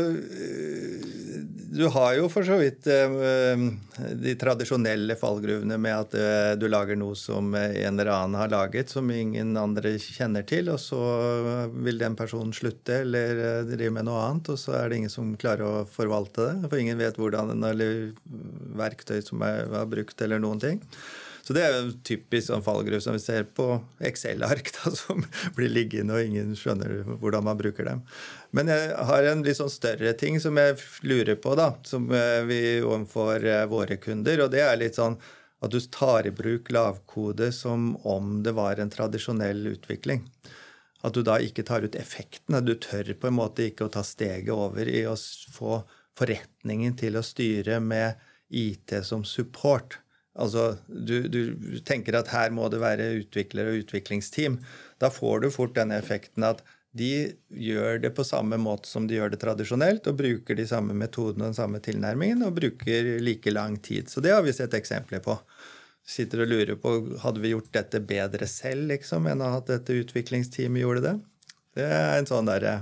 [1.76, 7.52] Du har jo for så vidt de tradisjonelle fallgruvene med at du lager noe som
[7.58, 11.02] en eller annen har laget, som ingen andre kjenner til, og så
[11.76, 15.36] vil den personen slutte eller drive med noe annet, og så er det ingen som
[15.36, 16.70] klarer å forvalte det.
[16.72, 18.14] For ingen vet hvordan eller
[18.80, 20.86] verktøy som er brukt, eller noen ting.
[21.50, 24.68] Så det er en typisk sånn fallgruve som vi ser på Excel-ark,
[25.00, 25.24] som
[25.58, 28.04] blir liggende, og ingen skjønner hvordan man bruker dem.
[28.54, 30.76] Men jeg har en litt sånn større ting som jeg
[31.10, 35.18] lurer på, da, som eh, vi overfor eh, våre kunder, og det er litt sånn
[35.66, 40.28] at du tar i bruk lavkode som om det var en tradisjonell utvikling.
[41.02, 42.60] At du da ikke tar ut effekten.
[42.60, 45.82] At du tør på en måte ikke å ta steget over i å få
[46.20, 48.22] forretningen til å styre med
[48.54, 49.98] IT som support.
[50.40, 51.42] Altså, du, du,
[51.86, 54.60] tenker at her må det være utvikler og utviklingsteam.
[55.02, 56.64] Da får du fort denne effekten at
[56.98, 60.96] de gjør det på samme måte som de gjør det tradisjonelt, og bruker de samme
[60.98, 64.10] metodene og den samme tilnærmingen, og bruker like lang tid.
[64.10, 65.38] Så det har vi sett eksempler på.
[66.10, 70.82] Sitter og lurer på hadde vi gjort dette bedre selv liksom, enn at dette utviklingsteamet
[70.82, 71.16] gjorde det.
[71.78, 72.80] Det er en sånn derre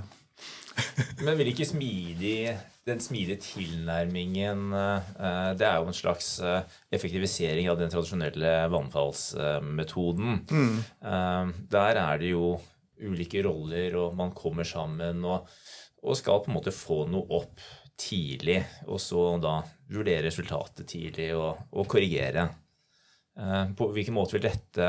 [1.26, 2.54] Men vil ikke smidig
[2.88, 6.62] den smidige tilnærmingen eh, Det er jo en slags eh,
[6.94, 10.38] effektivisering av den tradisjonelle vannfallsmetoden.
[10.50, 10.78] Mm.
[11.12, 12.54] Eh, der er det jo
[12.98, 15.46] ulike roller, og man kommer sammen og,
[16.02, 17.62] og, skal på en måte få noe opp
[17.98, 18.58] tidlig.
[18.88, 19.60] Og så da
[19.92, 22.48] vurdere resultatet tidlig og, og korrigere.
[23.78, 24.86] På hvilken måte vil dette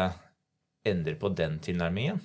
[0.89, 2.17] endre på den tilnærmingen?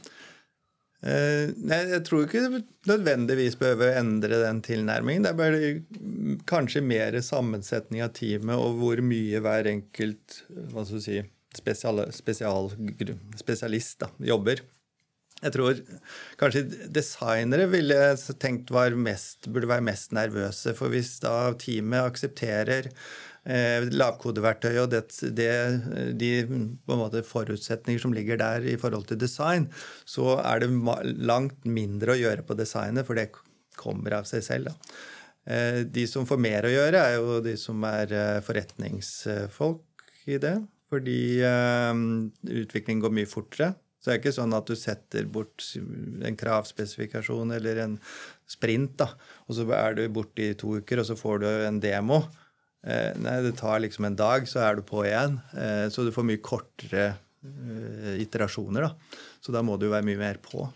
[1.05, 5.27] Eh, nei, jeg tror ikke det nødvendigvis behøver å endre den tilnærmingen.
[5.27, 10.39] Det er bare kanskje mer sammensetning av teamet og hvor mye hver enkelt
[10.73, 11.19] hva skal si,
[11.55, 12.73] spesial, spesial,
[13.37, 14.65] spesialist da, jobber.
[15.45, 15.81] Jeg tror
[16.41, 16.63] kanskje
[16.95, 18.01] designere ville
[18.41, 20.73] tenkt mest, burde være mest nervøse.
[20.79, 22.89] For hvis da teamet aksepterer
[23.45, 25.03] eh, lavkodeverktøy og det,
[25.37, 25.51] det,
[26.21, 26.33] de
[26.91, 29.69] måte, forutsetninger som ligger der i forhold til design,
[30.09, 30.71] så er det
[31.21, 33.31] langt mindre å gjøre på designet, for det
[33.79, 34.73] kommer av seg selv.
[34.73, 34.95] Da.
[35.45, 40.39] Eh, de som får mer å gjøre, er jo de som er eh, forretningsfolk i
[40.41, 40.57] det.
[40.93, 42.05] Fordi eh,
[42.63, 43.75] utvikling går mye fortere.
[44.01, 47.95] Så det er ikke sånn at du setter bort en kravspesifikasjon eller en
[48.45, 49.07] sprint, da,
[49.49, 52.19] og så er du borte i to uker, og så får du en demo.
[52.87, 55.41] Eh, nei, det tar liksom en dag, så er du på igjen.
[55.57, 58.91] Eh, så du får mye kortere eh, iterasjoner, da.
[59.41, 60.69] Så da må du være mye mer på.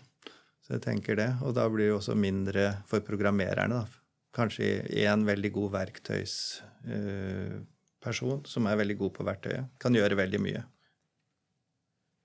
[0.65, 1.29] Så jeg tenker det.
[1.45, 3.87] Og da blir det også mindre for programmererne, da.
[4.33, 10.63] Kanskje én veldig god verktøysperson som er veldig god på verktøyet, kan gjøre veldig mye.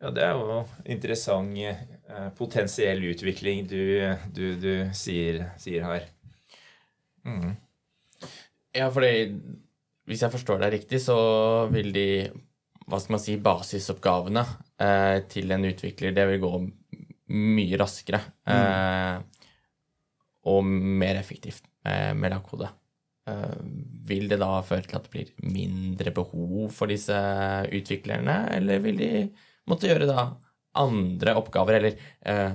[0.04, 1.56] Ja, Det er jo interessant
[2.36, 3.82] potensiell utvikling du,
[4.36, 6.04] du, du sier, sier, her.
[7.24, 7.56] Mm.
[8.76, 9.32] Ja, fordi
[10.08, 11.16] hvis jeg forstår deg riktig, så
[11.72, 12.08] vil de
[12.84, 14.42] hva skal man si, basisoppgavene
[14.84, 16.52] eh, til en utvikler det vil gå
[17.32, 18.52] mye raskere mm.
[18.52, 19.44] eh,
[20.52, 22.68] og mer effektivt eh, med lagkode.
[23.30, 23.56] Eh,
[24.04, 27.16] vil det da føre til at det blir mindre behov for disse
[27.72, 29.12] utviklerne, eller vil de
[29.70, 30.26] måtte gjøre da
[30.80, 32.52] andre oppgaver, eller eh,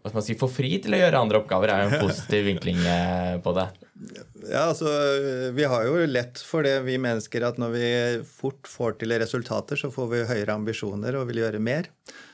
[0.00, 2.46] hva skal man si, få fri til å gjøre andre oppgaver, er jo en positiv
[2.46, 3.66] vinkling eh, på det.
[4.48, 4.88] Ja, altså,
[5.56, 7.90] Vi har jo lett for det, vi mennesker, at når vi
[8.24, 11.90] fort får til resultater, så får vi høyere ambisjoner og vil gjøre mer.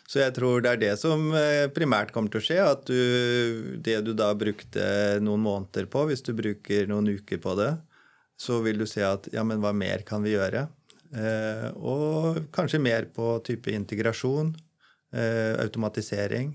[0.07, 2.61] Så jeg tror det er det som eh, primært kommer til å skje.
[2.62, 4.87] At du, det du da brukte
[5.24, 7.72] noen måneder på, hvis du bruker noen uker på det,
[8.38, 10.66] så vil du se at ja, men hva mer kan vi gjøre?
[11.16, 14.65] Eh, og kanskje mer på type integrasjon, eh,
[15.62, 16.55] automatisering.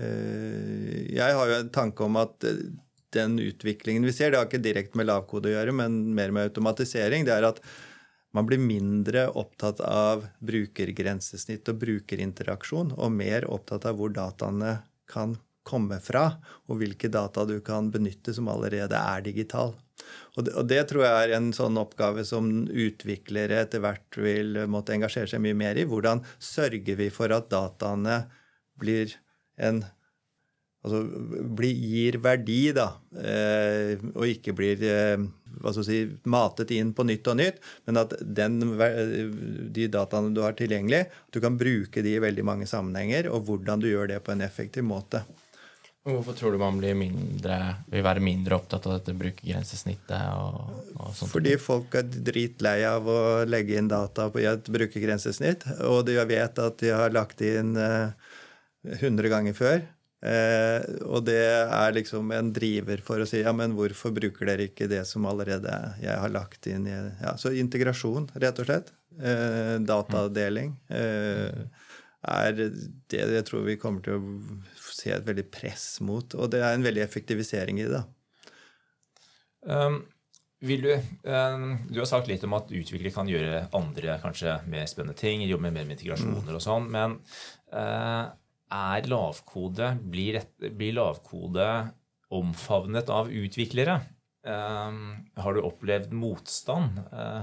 [0.00, 2.46] Eh, jeg har jo en tanke om at
[3.12, 6.48] den utviklingen vi ser, det har ikke direkte med lavkode å gjøre, men mer med
[6.50, 7.60] automatisering, det er at
[8.32, 14.78] man blir mindre opptatt av brukergrensesnitt og brukerinteraksjon, og mer opptatt av hvor dataene
[15.10, 16.26] kan komme fra,
[16.68, 19.74] og hvilke data du kan benytte som allerede er digital.
[20.36, 24.64] Og det, og det, tror jeg er en sånn oppgave som utviklere etter hvert vil
[24.70, 25.86] måtte engasjere seg mye mer i.
[25.88, 28.24] Hvordan sørger vi for at dataene
[28.80, 29.14] blir
[29.60, 29.84] en
[30.82, 30.98] Altså
[31.54, 32.88] blir, gir verdi, da,
[33.22, 35.20] eh, og ikke blir eh,
[35.62, 38.56] hva skal si, matet inn på nytt og nytt, men at den,
[39.70, 43.46] de dataene du har tilgjengelig, at du kan bruke de i veldig mange sammenhenger, og
[43.46, 45.22] hvordan du gjør det på en effektiv måte.
[46.02, 47.56] Hvorfor tror du man mindre,
[47.92, 50.24] vil være mindre opptatt av dette brukergrensesnittet?
[50.34, 51.30] Og, og sånt?
[51.30, 56.58] Fordi folk er dritlei av å legge inn data på et brukergrensesnitt, og de vet
[56.58, 59.84] at de har lagt inn 100 eh, ganger før.
[60.22, 64.68] Eh, og det er liksom en driver for å si ja, men hvorfor bruker dere
[64.68, 65.72] ikke det som allerede
[66.02, 68.90] jeg har lagt inn i ja, Så integrasjon, rett og slett.
[69.22, 70.76] Eh, datadeling.
[70.90, 71.90] Eh,
[72.22, 74.22] er det jeg tror vi kommer til å
[75.02, 76.38] se et veldig press mot.
[76.38, 78.02] Og det er en veldig effektivisering i det.
[79.62, 80.02] Um,
[80.62, 80.92] vil du,
[81.26, 85.42] um, du har sagt litt om at utviklere kan gjøre andre kanskje mer spennende ting,
[85.46, 87.16] jobbe mer med integrasjoner og sånn, men
[87.74, 88.30] uh,
[88.72, 91.66] er lavkode, blir, blir, lavkode
[92.32, 93.98] omfavnet av utviklere?
[94.46, 97.42] Um, har du opplevd motstand uh,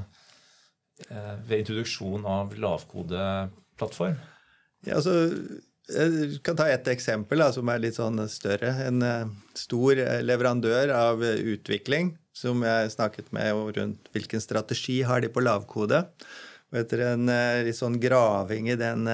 [1.12, 4.18] uh, ved introduksjon av lavkodeplattform?
[4.88, 5.14] Ja, altså,
[5.90, 8.72] jeg kan ta et eksempel da, som er litt sånn større.
[8.86, 15.32] En uh, stor leverandør av utvikling som jeg snakket med rundt hvilken strategi har de
[15.34, 16.06] på lavkode.
[16.70, 17.32] Og etter en
[17.66, 19.10] litt sånn graving i den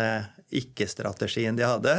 [0.55, 1.95] ikke-strategien de hadde,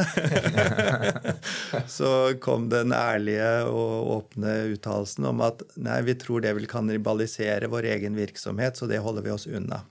[1.98, 2.10] så
[2.42, 7.90] kom den ærlige og åpne uttalelsen om at nei, vi tror det vil kannibalisere vår
[7.96, 9.82] egen virksomhet, så det holder vi oss unna.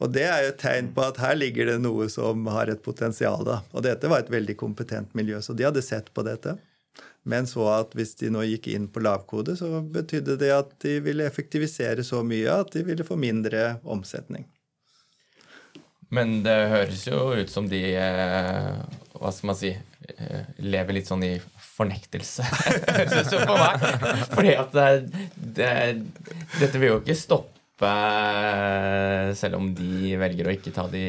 [0.00, 2.82] Og det er jo et tegn på at her ligger det noe som har et
[2.82, 3.44] potensial.
[3.44, 3.60] da.
[3.76, 6.56] Og dette var et veldig kompetent miljø, så de hadde sett på dette.
[7.28, 10.96] Men så at hvis de nå gikk inn på lavkode, så betydde det at de
[11.04, 14.46] ville effektivisere så mye at de ville få mindre omsetning.
[16.10, 18.72] Men det høres jo ut som de eh,
[19.14, 21.36] Hva skal man si eh, lever litt sånn i
[21.70, 22.44] fornektelse,
[23.12, 23.84] det for meg.
[24.32, 24.88] Fordi at det,
[25.60, 25.70] det,
[26.58, 27.59] dette vil jo ikke stoppe
[29.40, 31.00] selv om de velger å ikke ta det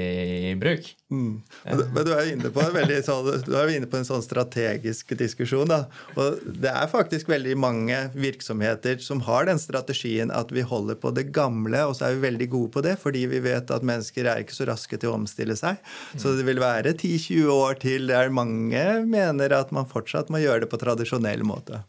[0.51, 0.87] i bruk.
[1.11, 1.41] Mm.
[1.65, 5.67] Men du er inne på en, sånn, du er inne på en sånn strategisk diskusjon.
[5.67, 5.81] Da.
[6.15, 11.11] Og det er faktisk veldig mange virksomheter som har den strategien at vi holder på
[11.15, 14.29] det gamle, og så er vi veldig gode på det fordi vi vet at mennesker
[14.29, 15.81] er ikke så raske til å omstille seg.
[16.15, 20.65] Så det vil være 10-20 år til der mange mener at man fortsatt må gjøre
[20.65, 21.83] det på tradisjonell måte.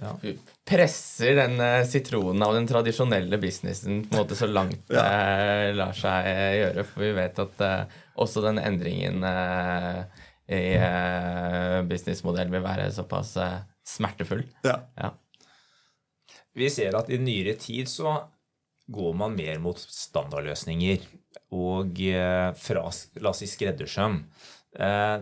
[0.00, 0.14] Ja
[0.66, 5.04] presser den uh, sitronen av den tradisjonelle businessen på en måte så langt det ja.
[5.06, 6.86] uh, lar seg uh, gjøre.
[6.88, 7.62] For vi vet at
[8.16, 9.24] også den endringen
[10.46, 10.78] i
[11.84, 13.34] businessmodell vil være såpass
[13.84, 14.44] smertefull.
[14.64, 14.78] Ja.
[14.96, 15.10] ja.
[16.56, 18.14] Vi ser at i nyere tid så
[18.88, 21.04] går man mer mot standardløsninger
[21.58, 22.00] og
[22.62, 22.86] fra
[23.20, 24.22] la oss si skreddersøm.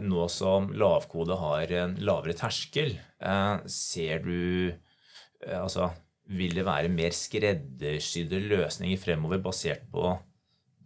[0.05, 2.95] Nå som lavkode har en lavere terskel,
[3.67, 4.39] ser du
[4.75, 4.84] Eh,
[5.53, 5.91] altså,
[6.33, 10.19] vil det være mer skreddersydde løsninger fremover basert på,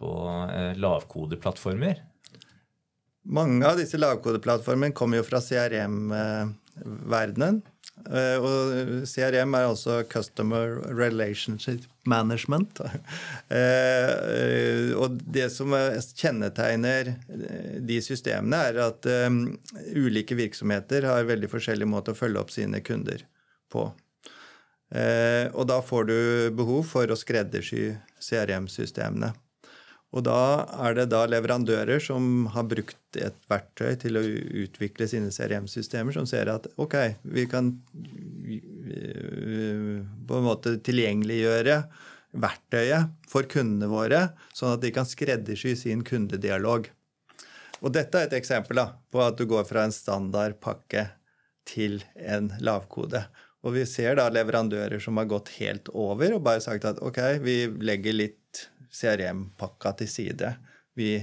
[0.01, 0.11] på
[0.51, 1.97] eh, lavkodeplattformer?
[3.29, 7.61] Mange av disse lavkodeplattformene kommer jo fra CRM-verdenen.
[8.09, 8.55] Eh, og
[9.11, 12.81] CRM er altså Customer Relationship Management.
[14.99, 15.75] Og det som
[16.17, 17.05] kjennetegner
[17.85, 19.01] de systemene, er at
[19.93, 23.21] ulike virksomheter har veldig forskjellig måte å følge opp sine kunder
[23.69, 23.93] på.
[24.89, 26.19] Eh, og da får du
[26.57, 27.93] behov for å skreddersy
[28.25, 29.35] CRM-systemene.
[30.17, 34.25] Og da er det da leverandører som har brukt et verktøy til å
[34.65, 36.97] utvikle sine CRM-systemer, som ser at ok,
[37.29, 37.75] vi kan
[38.49, 41.83] eh, på en måte tilgjengeliggjøre
[42.41, 44.23] verktøyet for kundene våre,
[44.57, 46.89] sånn at de kan skreddersy sin kundedialog.
[47.85, 51.05] Og dette er et eksempel da, på at du går fra en standardpakke
[51.69, 53.27] til en lavkode.
[53.67, 57.19] Og vi ser da leverandører som har gått helt over og bare sagt at ok,
[57.43, 60.53] vi legger litt CRM-pakka til side.
[60.99, 61.17] Vi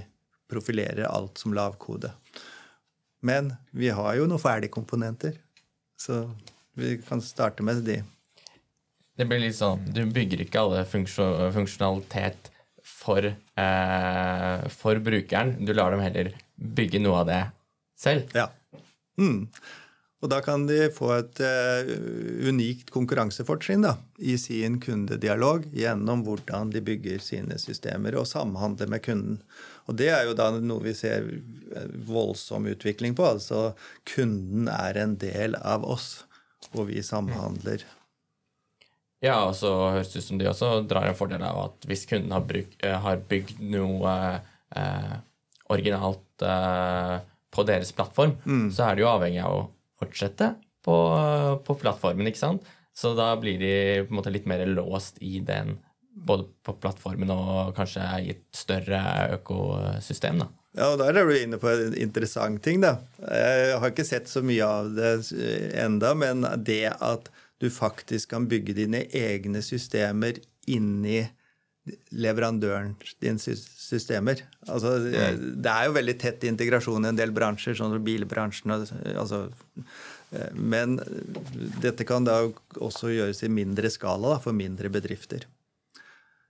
[0.51, 2.11] profilerer alt som lavkode.
[3.25, 5.39] Men vi har jo noen ferdigkomponenter,
[5.97, 6.27] så
[6.77, 8.01] vi kan starte med de.
[9.15, 12.51] Det blir litt sånn Du bygger ikke alle funksjonalitet
[12.85, 15.55] for, eh, for brukeren.
[15.65, 17.41] Du lar dem heller bygge noe av det
[17.97, 18.29] selv.
[18.35, 18.49] Ja.
[19.17, 19.47] Mm.
[20.23, 21.89] Og da kan de få et uh,
[22.47, 23.85] unikt konkurransefortrinn
[24.17, 29.41] i sin kundedialog gjennom hvordan de bygger sine systemer og samhandler med kunden.
[29.85, 33.27] Og det er jo da noe vi ser eh, voldsom utvikling på.
[33.35, 33.75] Altså
[34.15, 36.23] kunden er en del av oss,
[36.73, 37.85] og vi samhandler.
[39.23, 42.05] Ja, og så høres det ut som de også drar en fordel av at hvis
[42.09, 44.15] kunden har, bruk, eh, har bygd noe
[44.75, 45.15] eh,
[45.73, 47.15] originalt eh,
[47.55, 48.67] på deres plattform, mm.
[48.75, 49.63] så er de jo avhengig av å
[49.99, 50.53] fortsette
[50.85, 50.95] på,
[51.65, 52.67] på, plattformen, ikke sant?
[52.95, 53.73] Så da blir de
[54.05, 55.77] på en måte litt mer låst i den,
[56.15, 59.01] både på plattformen og kanskje i et større
[59.35, 60.51] økosystem, da.
[60.75, 62.81] Ja, og Der er du inne på en interessant ting.
[62.83, 62.97] da.
[63.19, 65.11] Jeg har ikke sett så mye av det
[65.79, 67.31] enda, men det at
[67.63, 71.23] du faktisk kan bygge dine egne systemer inni
[72.15, 74.41] leverandøren din systemer.
[74.65, 78.73] Altså, det er jo veldig tett integrasjon i en del bransjer, sånn som bilbransjen.
[79.13, 79.45] Altså,
[80.57, 80.97] men
[81.83, 82.39] dette kan da
[82.81, 85.45] også gjøres i mindre skala da, for mindre bedrifter.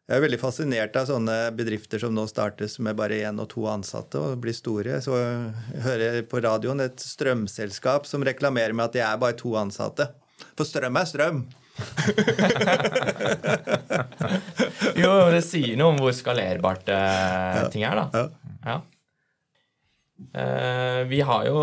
[0.05, 3.63] Jeg er veldig fascinert av sånne bedrifter som nå startes med bare én og to
[3.65, 4.99] ansatte og blir store.
[5.01, 9.55] Så jeg hører på radioen et strømselskap som reklamerer med at de er bare to
[9.57, 10.11] ansatte.
[10.53, 11.41] For strøm er strøm.
[15.01, 18.05] jo, det sier noe om hvor skalerbart uh, ting er, da.
[18.65, 18.77] Ja.
[20.35, 21.59] Eh, vi har jo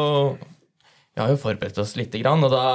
[1.12, 2.66] vi har jo forberedt oss lite grann, og da,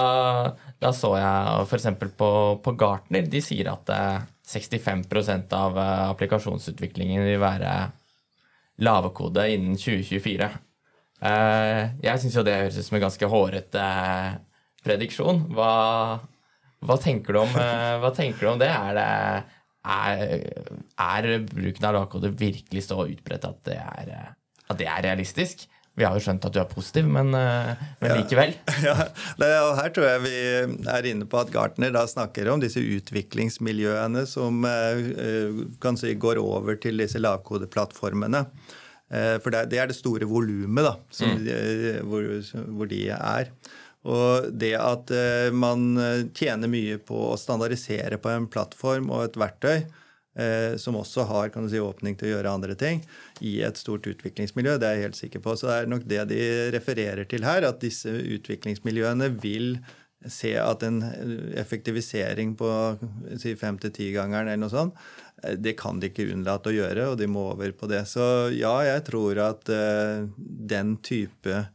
[0.82, 1.88] da så jeg f.eks.
[2.18, 2.30] På,
[2.62, 7.72] på Gartner De sier at uh, 65% av eh, applikasjonsutviklingen vil være
[8.86, 10.48] lavekode innen 2024.
[11.28, 14.38] Eh, jeg syns jo det høres ut som en ganske hårete eh,
[14.88, 15.44] prediksjon.
[15.52, 15.72] Hva,
[16.86, 18.70] hva, tenker om, hva, tenker du om, det?
[18.70, 24.14] Er, det, er, er bruken av lagkode virkelig så utbredt at det er,
[24.68, 25.68] at det er realistisk?
[25.98, 28.54] Vi har jo skjønt at du er positiv, men, eh, men likevel.
[28.86, 28.94] Ja,
[29.42, 29.62] ja.
[29.80, 30.36] her tror jeg vi
[30.94, 36.38] er inne på at Gartner da snakker om disse utviklingsmiljøene som eh, kan si går
[36.42, 38.44] over til disse lavkodeplattformene.
[39.10, 40.86] Eh, for det er det store volumet
[41.18, 42.06] mm.
[42.06, 42.30] hvor,
[42.78, 43.50] hvor de er.
[44.08, 45.12] Og det at
[45.52, 46.00] man
[46.38, 49.82] tjener mye på å standardisere på en plattform og et verktøy,
[50.38, 53.04] eh, som også har kan du si, åpning til å gjøre andre ting,
[53.42, 54.78] i et stort utviklingsmiljø.
[54.78, 55.56] Det er jeg helt sikker på.
[55.58, 56.42] Så det er nok det de
[56.76, 59.78] refererer til her, at disse utviklingsmiljøene vil
[60.28, 61.04] se at en
[61.56, 62.70] effektivisering på
[63.40, 65.04] si fem til ti-gangeren eller noe sånt,
[65.44, 68.06] eh, det kan de ikke unnlate å gjøre, og de må over på det.
[68.10, 69.70] Så ja, jeg tror at
[70.38, 71.68] den type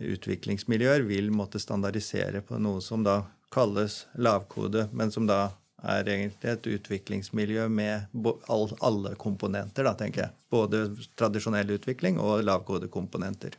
[0.00, 3.22] utviklingsmiljøer vil måtte standardisere på noe som da
[3.54, 5.52] kalles lavkode, men som da
[5.84, 8.08] er egentlig et utviklingsmiljø med
[8.48, 10.34] alle komponenter, da, tenker jeg.
[10.50, 10.86] Både
[11.18, 13.58] tradisjonell utvikling og lavkodekomponenter.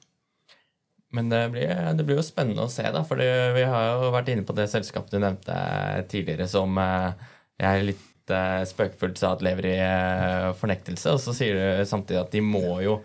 [1.15, 4.33] Men det blir, det blir, jo spennende å se, da, for vi har jo vært
[4.33, 5.55] inne på det selskapet du nevnte
[6.11, 7.13] tidligere, som jeg
[7.61, 11.13] jeg litt eh, spøkefullt sa at lever i eh, fornektelse.
[11.15, 12.99] Og så sier du samtidig at de må jo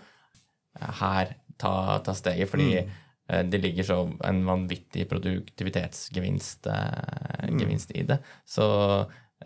[1.01, 2.99] her ta, ta steget, fordi mm.
[3.47, 7.61] Det ligger så en vanvittig produktivitetsgevinst mm.
[7.95, 8.17] i det.
[8.49, 8.67] Så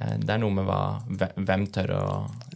[0.01, 0.81] Eh, det er noe med hva,
[1.37, 2.05] hvem, tør å,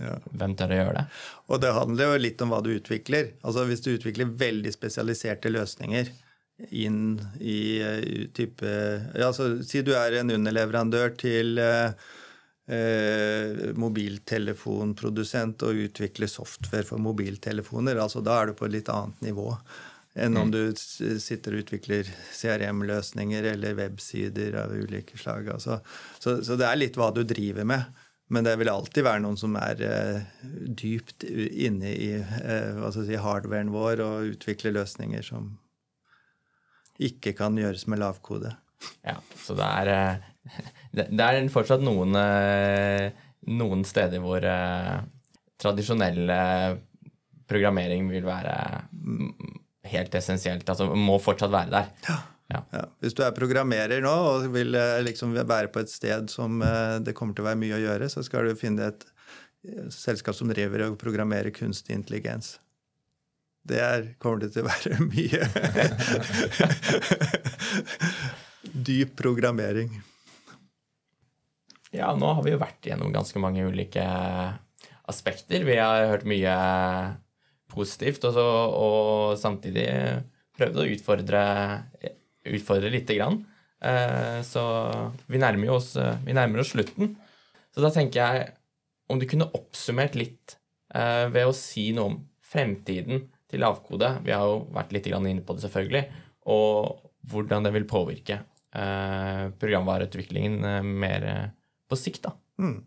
[0.03, 0.15] ja.
[0.33, 1.05] hvem, tør å, gjøre det.
[1.49, 3.35] Og det handler jo litt om hva du utvikler.
[3.43, 6.11] Altså Hvis du utvikler veldig spesialiserte løsninger
[6.75, 7.79] inn i
[8.35, 11.95] type ja, altså, Si du er en underleverandør til uh,
[13.79, 18.03] mobiltelefonprodusent og utvikler software for mobiltelefoner.
[18.03, 19.53] altså Da er du på et litt annet nivå
[20.19, 20.55] enn om mm.
[20.55, 25.49] du sitter og utvikler CRM-løsninger eller websider av ulike slag.
[25.55, 25.81] Altså.
[26.19, 28.05] Så, så, det er litt hva du driver med.
[28.29, 30.41] Men det vil alltid være noen som er uh,
[30.77, 35.55] dypt inne i uh, si, hardwaren vår og utvikler løsninger som
[37.01, 38.53] ikke kan gjøres med lavkode.
[39.07, 39.93] Ja, så det er,
[40.53, 42.19] uh, det, er fortsatt noen,
[43.49, 44.45] noen steder hvor
[45.59, 46.29] tradisjonell
[47.49, 48.55] programmering vil være
[49.93, 50.69] helt essensielt.
[50.69, 51.95] Altså må fortsatt være der.
[52.09, 52.19] Ja.
[52.49, 52.63] Ja.
[52.73, 52.85] Ja.
[53.05, 56.97] Hvis du er programmerer nå og vil eh, liksom være på et sted som eh,
[57.05, 59.05] det kommer til å være mye å gjøre, så skal du finne et
[59.69, 62.57] eh, selskap som driver og programmerer kunstig intelligens.
[63.69, 65.43] Det er, kommer det til å være mye
[68.89, 69.93] dyp programmering.
[71.93, 74.05] Ja, nå har vi jo vært gjennom ganske mange ulike
[75.09, 75.65] aspekter.
[75.69, 76.57] Vi har hørt mye
[77.79, 79.87] positivt, og, så, og samtidig
[80.59, 81.43] prøvde å utfordre,
[82.51, 83.41] utfordre lite grann.
[83.79, 84.63] Eh, så
[85.31, 85.93] vi nærmer, oss,
[86.27, 87.15] vi nærmer oss slutten.
[87.75, 88.49] Så da tenker jeg
[89.09, 90.59] om du kunne oppsummert litt
[90.95, 92.19] eh, ved å si noe om
[92.49, 94.19] fremtiden til lavkode.
[94.27, 96.05] Vi har jo vært litt inne på det, selvfølgelig.
[96.53, 100.61] Og hvordan det vil påvirke eh, programvareutviklingen
[100.99, 101.29] mer
[101.89, 102.27] på sikt.
[102.27, 102.35] da.
[102.61, 102.81] Mm.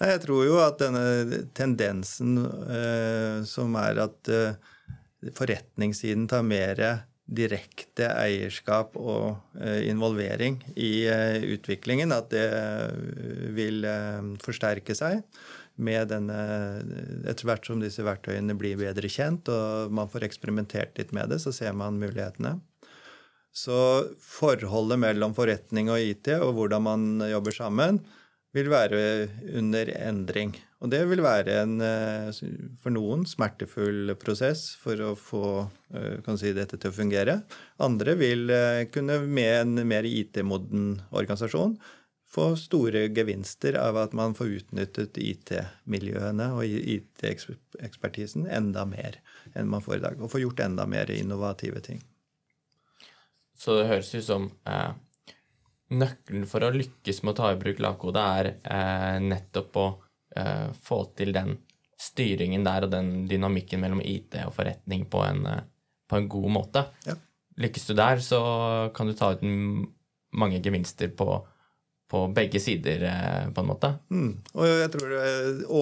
[0.00, 4.56] Nei, jeg tror jo at denne tendensen eh, som er at eh,
[5.34, 6.82] forretningssiden tar mer
[7.24, 12.44] direkte eierskap og eh, involvering i eh, utviklingen, at det
[13.56, 15.22] vil eh, forsterke seg
[15.74, 16.36] med denne
[17.26, 21.40] Etter hvert som disse verktøyene blir bedre kjent og man får eksperimentert litt med det,
[21.42, 22.58] så ser man mulighetene.
[23.54, 23.78] Så
[24.22, 28.02] forholdet mellom forretning og IT og hvordan man jobber sammen,
[28.54, 28.98] vil være
[29.58, 30.54] under endring.
[30.84, 32.30] Og det vil være en eh,
[32.82, 35.44] for noen smertefull prosess for å få
[35.96, 37.38] eh, si, dette til å fungere.
[37.82, 41.78] Andre vil eh, kunne med en mer IT-moden organisasjon
[42.34, 49.20] få store gevinster av at man får utnyttet IT-miljøene og IT-ekspertisen enda mer
[49.54, 50.20] enn man får i dag.
[50.20, 52.02] Og få gjort enda mer innovative ting.
[53.54, 54.90] Så det høres ut som eh,
[55.98, 59.86] nøkkelen for å lykkes med å ta i bruk lavkode er eh, nettopp å
[60.36, 61.56] eh, få til den
[62.00, 65.64] styringen der og den dynamikken mellom IT og forretning på en, eh,
[66.10, 66.84] på en god måte.
[67.08, 67.16] Ja.
[67.64, 68.40] Lykkes du der, så
[68.94, 69.44] kan du ta ut
[70.34, 71.28] mange gevinster på,
[72.10, 73.94] på begge sider, eh, på en måte.
[74.10, 74.32] Mm.
[74.54, 75.14] Og jeg tror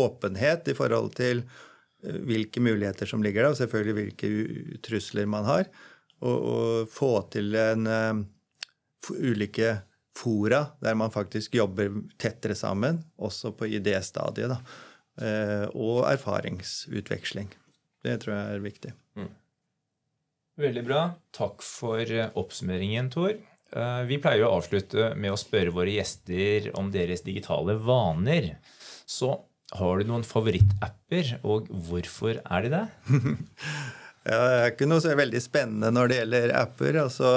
[0.03, 1.45] åpenhet i forhold til
[2.05, 5.73] eh, hvilke muligheter som ligger der, og selvfølgelig hvilke trusler man har.
[6.23, 8.21] Og, og få til en uh,
[9.11, 9.73] ulike
[10.17, 11.91] fora der man faktisk jobber
[12.21, 14.57] tettere sammen, også på idéstadiet.
[15.21, 17.51] Uh, og erfaringsutveksling.
[18.03, 18.93] Det tror jeg er viktig.
[19.21, 19.31] Mm.
[20.63, 21.03] Veldig bra.
[21.37, 23.35] Takk for oppsummeringen, Tor.
[23.73, 28.55] Uh, vi pleier å avslutte med å spørre våre gjester om deres digitale vaner.
[29.09, 29.35] Så
[29.77, 32.85] har du noen favorittapper, og hvorfor er de det?
[34.23, 36.99] Ja, det er ikke noe så veldig spennende når det gjelder apper.
[37.03, 37.31] Altså,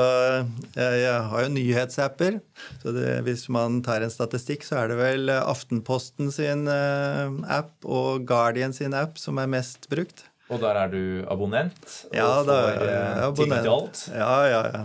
[0.78, 2.38] jeg, har jo nyhetsapper.
[2.84, 7.74] så det, Hvis man tar en statistikk, så er det vel Aftenposten sin uh, app
[7.90, 10.28] og Guardian sin app som er mest brukt.
[10.54, 11.82] Og der er du abonnent?
[12.12, 14.06] Og ja, da er jeg abonnent.
[14.14, 14.84] Ja, ja, ja.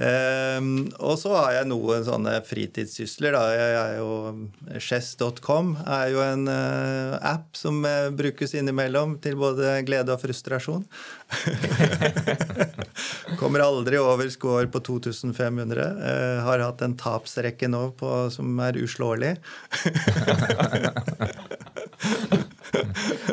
[0.00, 3.34] Um, og så har jeg noen sånne fritidssysler.
[3.36, 3.42] da.
[3.52, 4.10] Jeg er jo
[4.80, 10.86] Chess.com er jo en uh, app som uh, brukes innimellom til både glede og frustrasjon.
[13.40, 15.84] Kommer aldri over score på 2500.
[16.00, 19.36] Uh, har hatt en tapsrekke nå på, som er uslåelig.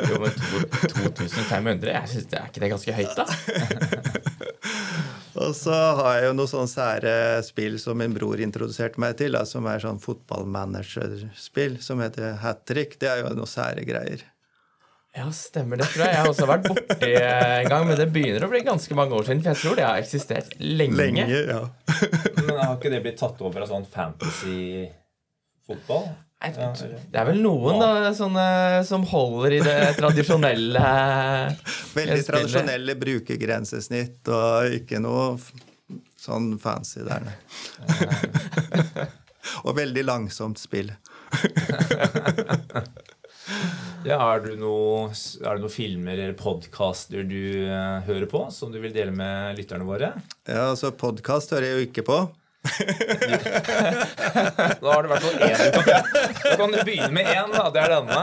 [0.04, 3.24] jo, men 2500, jeg synes det er ikke det ganske høyt, da?
[5.38, 7.12] Og så har jeg jo noen sånne sære
[7.46, 12.60] spill som min bror introduserte meg til, da, som er sånn fotballmanagerspill som heter hat
[12.68, 12.92] trick.
[13.00, 14.20] Det er jo noen sære greier.
[15.16, 15.76] Ja, stemmer.
[15.80, 17.86] Det tror jeg jeg har også vært borti en gang.
[17.88, 20.48] Men det begynner å bli ganske mange år siden, for jeg tror det har eksistert
[20.60, 20.96] lenge.
[21.00, 21.62] Lenge, ja.
[22.44, 26.04] men har ikke det blitt tatt over av sånn fantasy-fotball?
[26.38, 28.44] Det er vel noen da, sånne,
[28.86, 30.84] som holder i det tradisjonelle
[31.96, 35.32] Veldig tradisjonelle brukergrensesnitt og ikke noe
[36.18, 37.26] sånn fancy der.
[39.66, 40.92] og veldig langsomt spill.
[44.08, 48.72] ja, er, det noe, er det noen filmer eller podkaster du uh, hører på, som
[48.74, 50.12] du vil dele med lytterne våre?
[50.44, 52.20] Ja, altså Podkast hører jeg jo ikke på.
[54.80, 56.02] Da har du i hvert fall én du kan
[56.42, 57.64] Da kan du begynne med én, da.
[57.74, 58.22] Det er denne.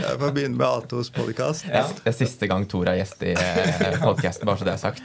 [0.00, 1.66] Jeg får begynne med Atos podkast.
[1.68, 1.84] Ja.
[1.90, 5.04] Det er siste gang Tor er gjest i eh, podkasten, bare så det er sagt.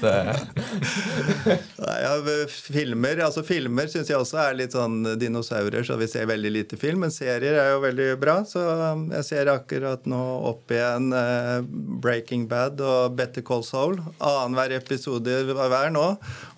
[1.86, 2.14] Nei, ja,
[2.50, 6.80] filmer altså filmer syns jeg også er litt sånn dinosaurer, så vi ser veldig lite
[6.80, 7.06] film.
[7.06, 8.64] Men serier er jo veldig bra, så
[8.96, 10.22] um, jeg ser akkurat nå
[10.52, 11.60] opp igjen uh,
[12.04, 14.00] Breaking Bad og Better Call Soul.
[14.20, 16.06] Annenhver episode hver nå.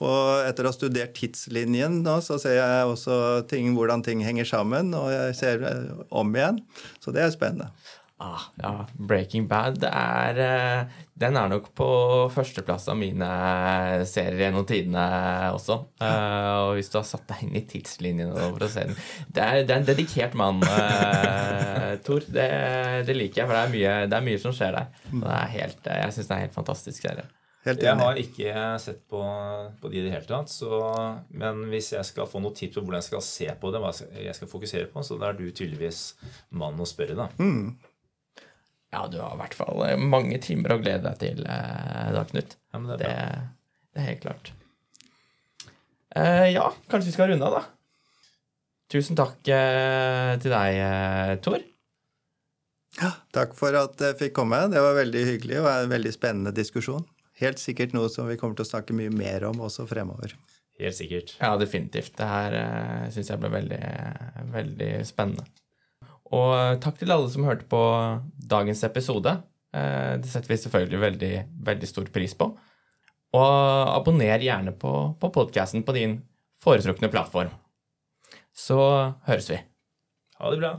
[0.03, 3.19] Og etter å ha studert tidslinjen nå, så ser jeg også
[3.51, 6.61] ting, hvordan ting henger sammen, og jeg ser eh, om igjen.
[7.03, 7.71] Så det er spennende.
[8.17, 11.85] Ah, ja, Breaking Bad er eh, Den er nok på
[12.33, 13.27] førsteplass av mine
[14.09, 15.03] serier gjennom tidene
[15.53, 15.77] også.
[16.01, 18.97] Uh, og hvis du har satt deg inn i tidslinjen for å se den
[19.29, 22.25] Det er, det er en dedikert mann, uh, Tor.
[22.25, 22.49] Det,
[23.05, 24.89] det, liker jeg, for det er mye, det er mye som skjer der.
[25.13, 27.29] Og det er helt, jeg syns det er en helt fantastisk serie.
[27.67, 29.19] Jeg har ikke sett på,
[29.81, 30.51] på de i det hele tatt.
[30.53, 30.69] Så,
[31.35, 33.91] men hvis jeg skal få noen tips på hvordan jeg skal se på det, hva
[34.23, 36.01] jeg skal fokusere på, så da er du tydeligvis
[36.55, 37.29] mannen å spørre, da.
[37.41, 37.75] Mm.
[38.95, 42.23] Ja, du har i hvert fall eh, mange timer å glede deg til, eh, da,
[42.29, 42.55] Knut.
[42.71, 43.15] Ja, det, er det,
[43.91, 44.53] det, er helt klart.
[46.15, 47.65] Eh, ja, kanskje vi skal runde av, da.
[48.87, 51.59] Tusen takk eh, til deg, eh, Tor.
[52.97, 54.63] Ja, takk for at jeg fikk komme.
[54.71, 57.03] Det var veldig hyggelig og en veldig spennende diskusjon
[57.41, 60.33] helt sikkert noe som vi kommer til å snakke mye mer om også fremover.
[60.77, 61.33] Helt sikkert.
[61.41, 62.13] Ja, definitivt.
[62.17, 63.81] Det her uh, syns jeg ble veldig,
[64.53, 65.47] veldig spennende.
[66.29, 67.81] Og uh, takk til alle som hørte på
[68.51, 69.33] dagens episode.
[69.73, 71.31] Uh, det setter vi selvfølgelig veldig,
[71.71, 72.51] veldig stor pris på.
[73.37, 73.47] Og
[73.95, 76.19] abonner gjerne på, på podkasten på din
[76.63, 77.51] foretrukne plattform.
[78.57, 78.79] Så
[79.27, 79.59] høres vi.
[80.37, 80.77] Ha det bra.